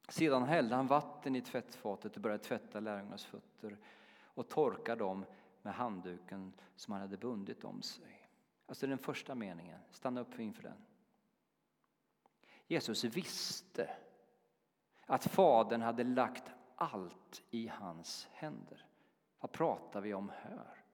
Sedan 0.09 0.43
hällde 0.43 0.75
han 0.75 0.87
vatten 0.87 1.37
i 1.37 1.41
tvättfatet 1.41 2.17
och 2.17 2.23
började 2.23 2.45
tvätta 2.45 2.81
lärjungarnas 2.81 3.25
fötter 3.25 3.79
och 4.23 4.49
torka 4.49 4.97
dem 4.97 5.25
med 5.63 5.75
handduken 5.75 6.53
som 6.77 6.93
han 6.93 7.01
hade 7.01 7.17
bundit 7.17 7.65
om 7.65 7.83
sig. 7.83 8.29
Alltså 8.67 8.87
den 8.87 8.99
första 8.99 9.35
meningen, 9.35 9.81
stanna 9.91 10.21
upp 10.21 10.39
inför 10.39 10.63
den. 10.63 10.77
Jesus 12.71 13.05
visste 13.05 13.97
att 15.07 15.25
Fadern 15.25 15.83
hade 15.83 16.05
lagt 16.05 16.45
allt 16.77 17.43
i 17.51 17.69
hans 17.69 18.29
händer. 18.33 18.87
Vad 19.41 19.53
pratar 19.53 20.01
vi 20.01 20.15
om 20.15 20.29
här? 20.29 20.85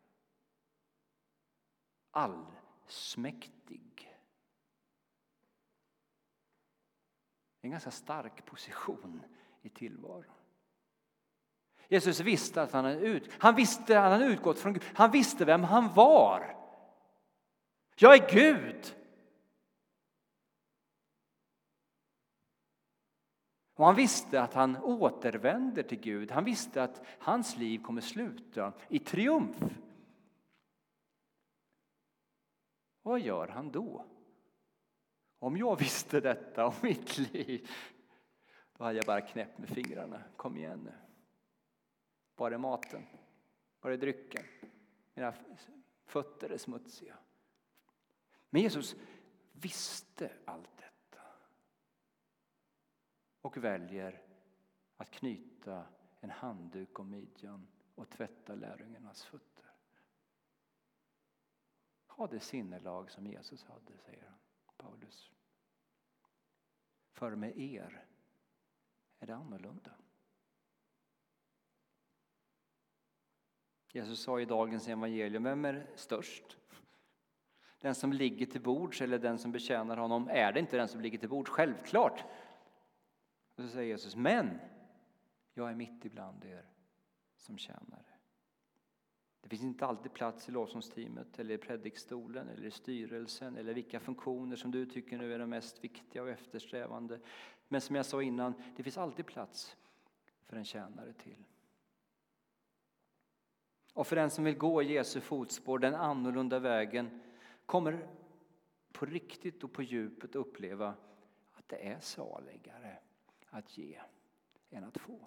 Allsmäktig. 2.10 3.56
en 7.60 7.70
ganska 7.70 7.90
stark 7.90 8.44
position 8.44 9.22
i 9.62 9.68
tillvaron. 9.68 10.34
Jesus 11.88 12.20
visste 12.20 12.62
att 12.62 12.72
han 12.72 12.84
hade, 12.84 12.98
ut, 12.98 13.30
han 13.38 13.54
visste 13.54 13.98
att 13.98 14.02
han 14.02 14.12
hade 14.12 14.32
utgått 14.32 14.58
från 14.58 14.72
Gud. 14.72 14.82
Han 14.94 15.10
visste 15.10 15.44
vem 15.44 15.64
han 15.64 15.94
var. 15.94 16.56
Jag 17.96 18.14
är 18.14 18.30
Gud. 18.30 18.96
Och 23.76 23.86
han 23.86 23.96
visste 23.96 24.42
att 24.42 24.54
han 24.54 24.76
återvänder 24.76 25.82
till 25.82 26.00
Gud. 26.00 26.30
Han 26.30 26.44
visste 26.44 26.82
att 26.82 27.06
hans 27.18 27.56
liv 27.56 27.78
kommer 27.78 28.00
sluta 28.00 28.72
i 28.88 28.98
triumf. 28.98 29.56
Vad 33.02 33.20
gör 33.20 33.48
han 33.48 33.70
då? 33.70 34.04
Om 35.38 35.56
jag 35.56 35.78
visste 35.78 36.20
detta 36.20 36.66
om 36.66 36.74
mitt 36.82 37.18
liv, 37.18 37.70
då 38.76 38.84
hade 38.84 38.96
jag 38.96 39.06
bara 39.06 39.20
knäppt 39.20 39.58
med 39.58 39.68
fingrarna. 39.68 40.22
Kom 40.36 40.56
igen 40.56 40.80
nu. 40.84 40.92
Var 42.36 42.50
är 42.50 42.58
maten? 42.58 43.06
Var 43.80 43.90
är 43.90 43.96
drycken? 43.96 44.44
Mina 45.14 45.34
fötter 46.04 46.50
är 46.50 46.58
smutsiga. 46.58 47.16
Men 48.50 48.62
Jesus 48.62 48.96
visste 49.52 50.30
allt 50.44 50.76
detta 50.76 50.85
och 53.46 53.56
väljer 53.56 54.22
att 54.96 55.10
knyta 55.10 55.86
en 56.20 56.30
handduk 56.30 56.98
om 56.98 57.10
midjan 57.10 57.68
och 57.94 58.10
tvätta 58.10 58.54
lärjungarnas 58.54 59.24
fötter. 59.24 59.64
Ha 62.06 62.26
det 62.26 62.40
sinnelag 62.40 63.10
som 63.10 63.26
Jesus 63.26 63.64
hade, 63.64 63.98
säger. 63.98 64.32
Paulus. 64.76 65.32
För 67.12 67.34
med 67.34 67.58
er 67.58 68.04
är 69.18 69.26
det 69.26 69.34
annorlunda. 69.34 69.94
Jesus 73.92 74.22
sa 74.22 74.40
i 74.40 74.44
dagens 74.44 74.88
evangelium, 74.88 75.42
vem 75.42 75.64
är 75.64 75.90
störst? 75.94 76.58
Den 77.78 77.94
som 77.94 78.12
ligger 78.12 78.46
till 78.46 78.62
bords 78.62 79.00
eller 79.00 79.18
den 79.18 79.38
som 79.38 79.52
betjänar 79.52 79.96
honom? 79.96 80.28
Är 80.28 80.52
det 80.52 80.60
inte 80.60 80.76
den 80.76 80.88
som 80.88 81.00
ligger 81.00 81.18
till 81.18 81.28
bords? 81.28 81.50
Självklart! 81.50 82.24
Och 83.56 83.64
så 83.64 83.68
säger 83.68 83.88
Jesus, 83.88 84.16
men 84.16 84.58
jag 85.54 85.70
är 85.70 85.74
mitt 85.74 86.04
ibland 86.04 86.44
er 86.44 86.64
som 87.36 87.58
tjänare. 87.58 88.04
Det 89.40 89.48
finns 89.48 89.62
inte 89.62 89.86
alltid 89.86 90.12
plats 90.12 90.48
i 90.48 90.52
lovsångsteamet 90.52 91.38
eller 91.38 91.54
i 91.54 91.58
predikstolen 91.58 92.48
eller 92.48 92.66
i 92.66 92.70
styrelsen 92.70 93.56
eller 93.56 93.74
vilka 93.74 94.00
funktioner 94.00 94.56
som 94.56 94.70
du 94.70 94.86
tycker 94.86 95.18
nu 95.18 95.34
är 95.34 95.38
de 95.38 95.50
mest 95.50 95.84
viktiga 95.84 96.22
och 96.22 96.28
eftersträvande. 96.28 97.20
Men 97.68 97.80
som 97.80 97.96
jag 97.96 98.06
sa 98.06 98.22
innan, 98.22 98.54
det 98.76 98.82
finns 98.82 98.98
alltid 98.98 99.26
plats 99.26 99.76
för 100.44 100.56
en 100.56 100.64
tjänare 100.64 101.12
till. 101.12 101.44
Och 103.92 104.06
för 104.06 104.16
den 104.16 104.30
som 104.30 104.44
vill 104.44 104.58
gå 104.58 104.82
i 104.82 104.92
Jesu 104.92 105.20
fotspår, 105.20 105.78
den 105.78 105.94
annorlunda 105.94 106.58
vägen, 106.58 107.20
kommer 107.66 108.08
på 108.92 109.06
riktigt 109.06 109.64
och 109.64 109.72
på 109.72 109.82
djupet 109.82 110.34
uppleva 110.34 110.94
att 111.52 111.68
det 111.68 111.88
är 111.88 112.00
saligare 112.00 112.98
att 113.56 113.78
ge 113.78 114.00
än 114.70 114.84
att 114.84 114.98
få. 114.98 115.18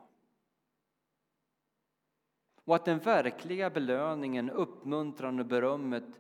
Och 2.64 2.76
att 2.76 2.86
den 2.86 3.00
verkliga 3.00 3.70
belöningen, 3.70 4.50
uppmuntran 4.50 5.40
och 5.40 5.46
berömmet 5.46 6.20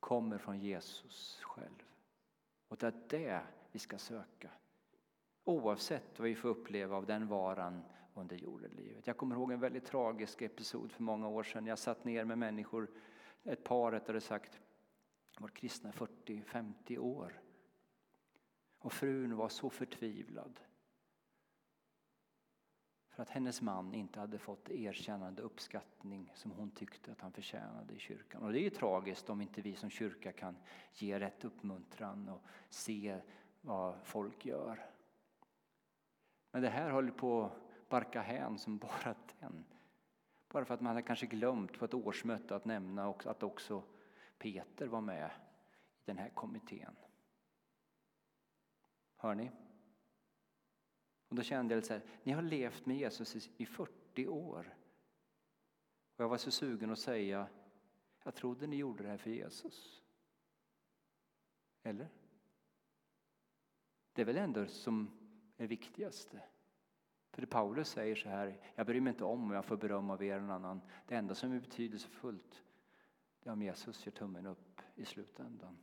kommer 0.00 0.38
från 0.38 0.60
Jesus 0.60 1.40
själv. 1.42 1.84
Och 2.68 2.76
det 2.76 2.86
är 2.86 2.94
det 3.08 3.40
vi 3.72 3.78
ska 3.78 3.98
söka. 3.98 4.50
Oavsett 5.44 6.18
vad 6.18 6.28
vi 6.28 6.34
får 6.34 6.48
uppleva 6.48 6.96
av 6.96 7.06
den 7.06 7.28
varan 7.28 7.82
under 8.14 8.36
jordelivet. 8.36 9.06
Jag 9.06 9.16
kommer 9.16 9.36
ihåg 9.36 9.52
en 9.52 9.60
väldigt 9.60 9.86
tragisk 9.86 10.42
episod 10.42 10.92
för 10.92 11.02
många 11.02 11.28
år 11.28 11.42
sedan. 11.42 11.66
Jag 11.66 11.78
satt 11.78 12.04
ner 12.04 12.24
med 12.24 12.38
människor, 12.38 12.90
ett 13.44 13.64
par 13.64 13.92
rättare 13.92 14.20
sagt, 14.20 14.60
var 15.38 15.48
kristna 15.48 15.90
40-50 15.90 16.98
år. 16.98 17.40
Och 18.78 18.92
frun 18.92 19.36
var 19.36 19.48
så 19.48 19.70
förtvivlad. 19.70 20.60
För 23.18 23.22
att 23.22 23.30
hennes 23.30 23.62
man 23.62 23.94
inte 23.94 24.20
hade 24.20 24.38
fått 24.38 24.70
erkännande 24.70 25.42
uppskattning 25.42 26.32
som 26.34 26.50
hon 26.50 26.70
tyckte 26.70 27.12
att 27.12 27.20
han 27.20 27.32
förtjänade 27.32 27.94
i 27.94 27.98
kyrkan. 27.98 28.42
Och 28.42 28.52
det 28.52 28.58
är 28.58 28.62
ju 28.62 28.70
tragiskt 28.70 29.30
om 29.30 29.40
inte 29.40 29.62
vi 29.62 29.74
som 29.74 29.90
kyrka 29.90 30.32
kan 30.32 30.56
ge 30.94 31.20
rätt 31.20 31.44
uppmuntran 31.44 32.28
och 32.28 32.42
se 32.68 33.20
vad 33.60 33.94
folk 34.04 34.46
gör. 34.46 34.90
Men 36.50 36.62
det 36.62 36.68
här 36.68 36.90
håller 36.90 37.10
på 37.10 37.44
att 37.44 37.88
barka 37.88 38.20
hän 38.20 38.58
som 38.58 38.78
bara 39.02 39.14
den. 39.40 39.64
Bara 40.48 40.64
för 40.64 40.74
att 40.74 40.80
man 40.80 40.88
hade 40.88 41.02
kanske 41.02 41.26
glömt 41.26 41.78
på 41.78 41.84
ett 41.84 41.94
årsmöte 41.94 42.56
att 42.56 42.64
nämna 42.64 43.14
att 43.24 43.42
också 43.42 43.82
Peter 44.38 44.86
var 44.86 45.00
med 45.00 45.30
i 46.00 46.04
den 46.04 46.18
här 46.18 46.28
kommittén. 46.28 46.96
Hör 49.16 49.34
ni? 49.34 49.50
Och 51.28 51.36
då 51.36 51.42
kände 51.42 51.74
jag 51.74 51.84
så 51.84 51.92
här, 51.92 52.02
ni 52.22 52.32
har 52.32 52.42
levt 52.42 52.86
med 52.86 52.96
Jesus 52.96 53.50
i 53.56 53.66
40 53.66 54.26
år. 54.26 54.74
Och 56.16 56.24
jag 56.24 56.28
var 56.28 56.36
så 56.36 56.50
sugen 56.50 56.90
att 56.90 56.98
säga, 56.98 57.48
jag 58.24 58.34
trodde 58.34 58.66
ni 58.66 58.76
gjorde 58.76 59.02
det 59.02 59.08
här 59.08 59.16
för 59.16 59.30
Jesus. 59.30 60.02
Eller? 61.82 62.08
Det 64.12 64.22
är 64.22 64.26
väl 64.26 64.36
ändå 64.36 64.66
som 64.66 65.10
är 65.56 65.66
viktigaste. 65.66 66.42
För 67.30 67.46
Paulus 67.46 67.88
säger 67.88 68.16
så 68.16 68.28
här, 68.28 68.60
jag 68.74 68.86
bryr 68.86 69.00
mig 69.00 69.10
inte 69.10 69.24
om 69.24 69.44
om 69.44 69.50
jag 69.50 69.64
får 69.64 69.76
beröm 69.76 70.10
av 70.10 70.22
er 70.22 70.32
eller 70.32 70.40
någon 70.40 70.50
annan. 70.50 70.80
Det 71.06 71.14
enda 71.14 71.34
som 71.34 71.52
är 71.52 71.60
betydelsefullt 71.60 72.62
det 73.40 73.48
är 73.48 73.52
om 73.52 73.62
Jesus 73.62 74.06
gör 74.06 74.12
tummen 74.12 74.46
upp 74.46 74.80
i 74.94 75.04
slutändan. 75.04 75.78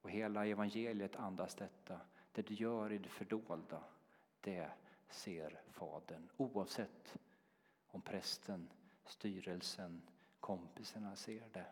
Och 0.00 0.10
hela 0.10 0.46
evangeliet 0.46 1.16
andas 1.16 1.54
detta. 1.54 2.00
Det 2.38 2.48
du 2.48 2.54
gör 2.54 2.92
i 2.92 2.98
det 2.98 3.08
fördolda, 3.08 3.82
det 4.40 4.70
ser 5.08 5.60
Fadern. 5.70 6.28
Oavsett 6.36 7.18
om 7.86 8.02
prästen, 8.02 8.68
styrelsen, 9.04 10.02
kompisarna 10.40 11.16
ser 11.16 11.48
det. 11.52 11.66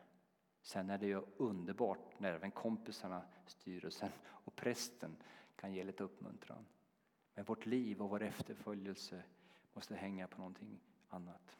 Sen 0.62 0.90
är 0.90 0.98
det 0.98 1.06
ju 1.06 1.22
underbart 1.36 2.20
när 2.20 2.32
även 2.32 2.50
kompisarna, 2.50 3.22
styrelsen 3.46 4.10
och 4.26 4.56
prästen 4.56 5.16
kan 5.56 5.72
ge 5.72 5.84
lite 5.84 6.04
uppmuntran. 6.04 6.66
Men 7.34 7.44
vårt 7.44 7.66
liv 7.66 8.02
och 8.02 8.10
vår 8.10 8.22
efterföljelse 8.22 9.22
måste 9.72 9.94
hänga 9.94 10.28
på 10.28 10.38
någonting 10.38 10.80
annat. 11.08 11.56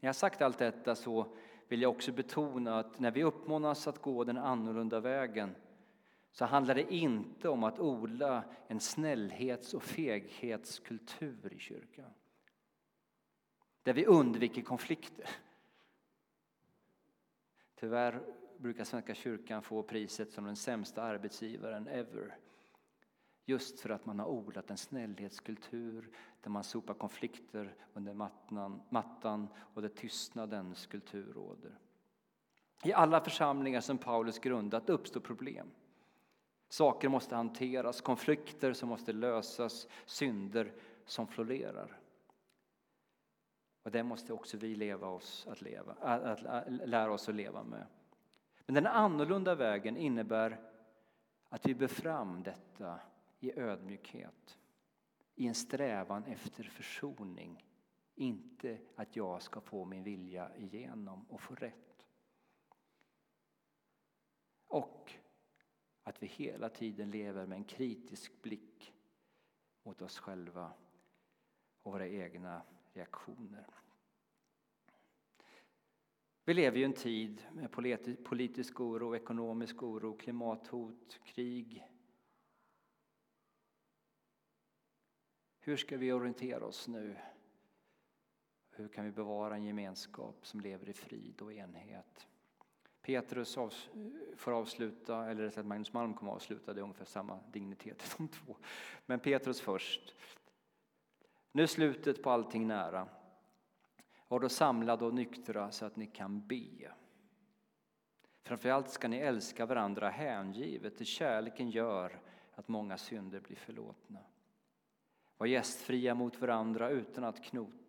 När 0.00 0.08
jag 0.08 0.16
sagt 0.16 0.42
allt 0.42 0.58
detta 0.58 0.94
så 0.94 1.36
vill 1.68 1.82
jag 1.82 1.90
också 1.90 2.12
betona 2.12 2.78
att 2.78 2.98
när 2.98 3.10
vi 3.10 3.24
uppmanas 3.24 3.86
att 3.86 4.02
gå 4.02 4.24
den 4.24 4.38
annorlunda 4.38 5.00
vägen 5.00 5.54
så 6.32 6.44
handlar 6.44 6.74
det 6.74 6.94
inte 6.94 7.48
om 7.48 7.64
att 7.64 7.78
odla 7.78 8.44
en 8.68 8.80
snällhets 8.80 9.74
och 9.74 9.82
feghetskultur 9.82 11.52
i 11.52 11.58
kyrkan. 11.58 12.10
Där 13.82 13.92
vi 13.92 14.06
undviker 14.06 14.62
konflikter. 14.62 15.30
Tyvärr 17.74 18.22
brukar 18.58 18.84
Svenska 18.84 19.14
kyrkan 19.14 19.62
få 19.62 19.82
priset 19.82 20.32
som 20.32 20.44
den 20.44 20.56
sämsta 20.56 21.02
arbetsgivaren 21.02 21.88
ever. 21.88 22.36
Just 23.44 23.80
för 23.80 23.90
att 23.90 24.06
man 24.06 24.18
har 24.18 24.26
odlat 24.26 24.70
en 24.70 24.76
snällhetskultur 24.76 26.10
där 26.40 26.50
man 26.50 26.64
sopar 26.64 26.94
konflikter 26.94 27.74
under 27.92 28.14
mattan, 28.14 28.82
mattan 28.88 29.48
och 29.74 29.82
där 29.82 29.88
tystnadens 29.88 30.86
kultur 30.86 31.32
råder. 31.32 31.78
I 32.84 32.92
alla 32.92 33.20
församlingar 33.20 33.80
som 33.80 33.98
Paulus 33.98 34.38
grundat 34.38 34.90
uppstår 34.90 35.20
problem. 35.20 35.70
Saker 36.70 37.08
måste 37.08 37.36
hanteras, 37.36 38.00
konflikter 38.00 38.72
som 38.72 38.88
måste 38.88 39.12
lösas, 39.12 39.88
synder 40.06 40.72
som 41.04 41.26
florerar. 41.26 42.00
Och 43.82 43.90
det 43.90 44.02
måste 44.02 44.32
också 44.32 44.56
vi 44.56 44.74
leva 44.74 45.08
oss 45.08 45.46
att 45.50 45.62
leva, 45.62 45.92
att, 46.00 46.44
att 46.44 46.64
lära 46.68 47.12
oss 47.12 47.28
att 47.28 47.34
leva 47.34 47.62
med. 47.62 47.86
Men 48.66 48.74
den 48.74 48.86
annorlunda 48.86 49.54
vägen 49.54 49.96
innebär 49.96 50.60
att 51.48 51.66
vi 51.66 51.74
bär 51.74 51.86
fram 51.86 52.42
detta 52.42 53.00
i 53.40 53.58
ödmjukhet, 53.60 54.58
i 55.34 55.46
en 55.46 55.54
strävan 55.54 56.24
efter 56.24 56.64
försoning. 56.64 57.66
Inte 58.14 58.78
att 58.96 59.16
jag 59.16 59.42
ska 59.42 59.60
få 59.60 59.84
min 59.84 60.02
vilja 60.02 60.56
igenom 60.56 61.26
och 61.28 61.40
få 61.40 61.54
rätt. 61.54 62.06
Och 64.66 65.19
att 66.10 66.22
vi 66.22 66.26
hela 66.26 66.68
tiden 66.68 67.10
lever 67.10 67.46
med 67.46 67.56
en 67.56 67.64
kritisk 67.64 68.42
blick 68.42 68.94
mot 69.82 70.02
oss 70.02 70.18
själva 70.18 70.72
och 71.82 71.92
våra 71.92 72.08
egna 72.08 72.62
reaktioner. 72.92 73.66
Vi 76.44 76.54
lever 76.54 76.78
i 76.78 76.84
en 76.84 76.92
tid 76.92 77.46
med 77.52 77.72
politisk 78.24 78.80
oro, 78.80 79.16
ekonomisk 79.16 79.82
oro, 79.82 80.16
klimathot, 80.16 81.20
krig. 81.24 81.86
Hur 85.60 85.76
ska 85.76 85.96
vi 85.96 86.12
orientera 86.12 86.66
oss 86.66 86.88
nu? 86.88 87.16
Hur 88.70 88.88
kan 88.88 89.04
vi 89.04 89.10
bevara 89.10 89.54
en 89.54 89.64
gemenskap 89.64 90.46
som 90.46 90.60
lever 90.60 90.88
i 90.88 90.92
frid 90.92 91.42
och 91.42 91.52
enhet? 91.52 92.28
Petrus 93.10 93.58
får 94.36 94.52
avsluta, 94.52 95.30
eller 95.30 95.42
rättare 95.42 95.64
Magnus 95.64 95.92
Malm 95.92 96.14
kommer 96.14 96.32
att 96.32 96.36
avsluta, 96.36 96.74
det 96.74 96.80
är 96.80 96.82
ungefär 96.82 97.04
samma 97.04 97.38
dignitet 97.52 98.14
de 98.18 98.28
två. 98.28 98.56
Men 99.06 99.20
Petrus 99.20 99.60
först. 99.60 100.14
Nu 101.52 101.62
är 101.62 101.66
slutet 101.66 102.22
på 102.22 102.30
allting 102.30 102.66
nära. 102.66 103.08
Var 104.28 104.40
då 104.40 104.48
samlade 104.48 105.04
och 105.04 105.14
nyktra 105.14 105.70
så 105.70 105.84
att 105.84 105.96
ni 105.96 106.06
kan 106.06 106.46
be. 106.46 106.92
Framförallt 108.42 108.90
ska 108.90 109.08
ni 109.08 109.16
älska 109.16 109.66
varandra 109.66 110.08
hängivet, 110.08 110.98
det 110.98 111.04
kärleken 111.04 111.70
gör 111.70 112.20
att 112.54 112.68
många 112.68 112.98
synder 112.98 113.40
blir 113.40 113.56
förlåtna. 113.56 114.20
Var 115.36 115.46
gästfria 115.46 116.14
mot 116.14 116.40
varandra 116.40 116.90
utan 116.90 117.24
att 117.24 117.44
knota. 117.44 117.79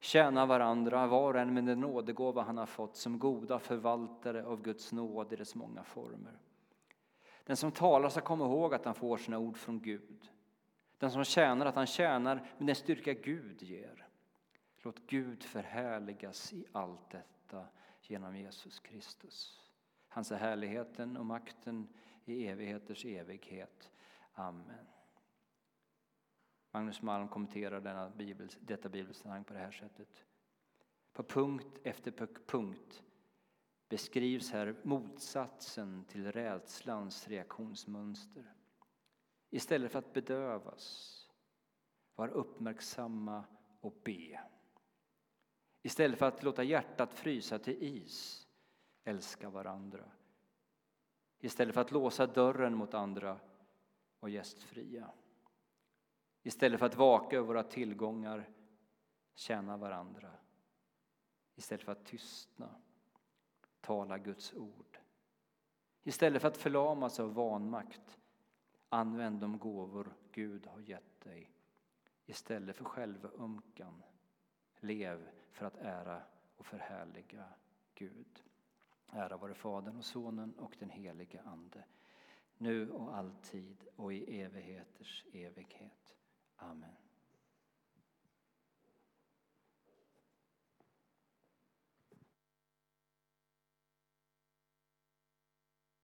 Tjäna 0.00 0.46
varandra, 0.46 1.06
var 1.06 1.34
och 1.34 1.40
en 1.40 1.54
med 1.54 1.64
den 1.64 1.80
nådegåva 1.80 2.42
han 2.42 2.58
har 2.58 2.66
fått 2.66 2.96
som 2.96 3.18
goda 3.18 3.58
förvaltare 3.58 4.44
av 4.44 4.62
Guds 4.62 4.92
nåd 4.92 5.32
i 5.32 5.36
dess 5.36 5.54
många 5.54 5.84
former. 5.84 6.38
Den 7.44 7.56
som 7.56 7.72
talar 7.72 8.08
ska 8.08 8.20
komma 8.20 8.44
ihåg 8.44 8.74
att 8.74 8.84
han 8.84 8.94
får 8.94 9.16
sina 9.16 9.38
ord 9.38 9.56
från 9.56 9.80
Gud. 9.80 10.30
Den 10.98 11.10
som 11.10 11.24
tjänar 11.24 11.66
att 11.66 11.74
han 11.74 11.86
tjänar 11.86 12.34
med 12.34 12.66
den 12.66 12.76
styrka 12.76 13.12
Gud 13.12 13.62
ger. 13.62 14.06
Låt 14.82 15.06
Gud 15.06 15.42
förhärligas 15.42 16.52
i 16.52 16.64
allt 16.72 17.10
detta 17.10 17.64
genom 18.02 18.36
Jesus 18.36 18.80
Kristus. 18.80 19.60
Hans 20.08 20.32
är 20.32 20.36
härligheten 20.36 21.16
och 21.16 21.26
makten 21.26 21.88
i 22.24 22.46
evigheters 22.46 23.04
evighet. 23.04 23.90
Amen. 24.34 24.86
Magnus 26.70 27.02
Malm 27.02 27.28
kommenterar 27.28 27.80
denna 27.80 28.10
bibel, 28.10 28.48
detta 28.60 28.88
bibelsammanhang 28.88 29.44
på 29.44 29.52
det 29.52 29.58
här 29.58 29.70
sättet. 29.70 30.24
På 31.12 31.22
punkt 31.22 31.78
efter 31.82 32.10
punkt 32.46 33.02
beskrivs 33.88 34.50
här 34.50 34.76
motsatsen 34.82 36.04
till 36.04 36.32
rädslans 36.32 37.28
reaktionsmönster. 37.28 38.54
Istället 39.50 39.92
för 39.92 39.98
att 39.98 40.12
bedövas, 40.12 41.14
var 42.14 42.28
uppmärksamma 42.28 43.44
och 43.80 43.94
be. 44.04 44.40
Istället 45.82 46.18
för 46.18 46.26
att 46.26 46.42
låta 46.42 46.62
hjärtat 46.62 47.14
frysa 47.14 47.58
till 47.58 47.82
is, 47.82 48.46
älska 49.04 49.50
varandra. 49.50 50.04
Istället 51.38 51.74
för 51.74 51.80
att 51.80 51.92
låsa 51.92 52.26
dörren 52.26 52.74
mot 52.74 52.94
andra, 52.94 53.40
och 54.20 54.30
gästfria. 54.30 55.10
Istället 56.48 56.78
för 56.78 56.86
att 56.86 56.96
vaka 56.96 57.36
över 57.36 57.46
våra 57.46 57.62
tillgångar, 57.62 58.48
tjäna 59.34 59.76
varandra. 59.76 60.30
Istället 61.54 61.84
för 61.84 61.92
att 61.92 62.04
tystna, 62.04 62.68
Tala 63.80 64.18
Guds 64.18 64.54
ord. 64.54 64.98
Istället 66.02 66.42
för 66.42 66.48
att 66.48 66.56
förlamas 66.56 67.20
av 67.20 67.34
vanmakt, 67.34 68.18
använd 68.88 69.40
de 69.40 69.58
gåvor 69.58 70.14
Gud 70.32 70.66
har 70.66 70.80
gett 70.80 71.20
dig. 71.20 71.50
Istället 72.26 72.76
för 72.76 72.84
självömkan, 72.84 74.02
lev 74.80 75.28
för 75.50 75.66
att 75.66 75.76
ära 75.76 76.22
och 76.56 76.66
förhärliga 76.66 77.44
Gud. 77.94 78.42
Ära 79.12 79.36
vare 79.36 79.54
Fadern 79.54 79.96
och 79.96 80.04
Sonen 80.04 80.54
och 80.58 80.76
den 80.78 80.90
helige 80.90 81.42
Ande, 81.42 81.84
nu 82.58 82.90
och 82.90 83.16
alltid 83.16 83.88
och 83.96 84.12
i 84.12 84.40
evigheters 84.40 85.24
evighet. 85.32 85.97
Amen. 86.60 87.07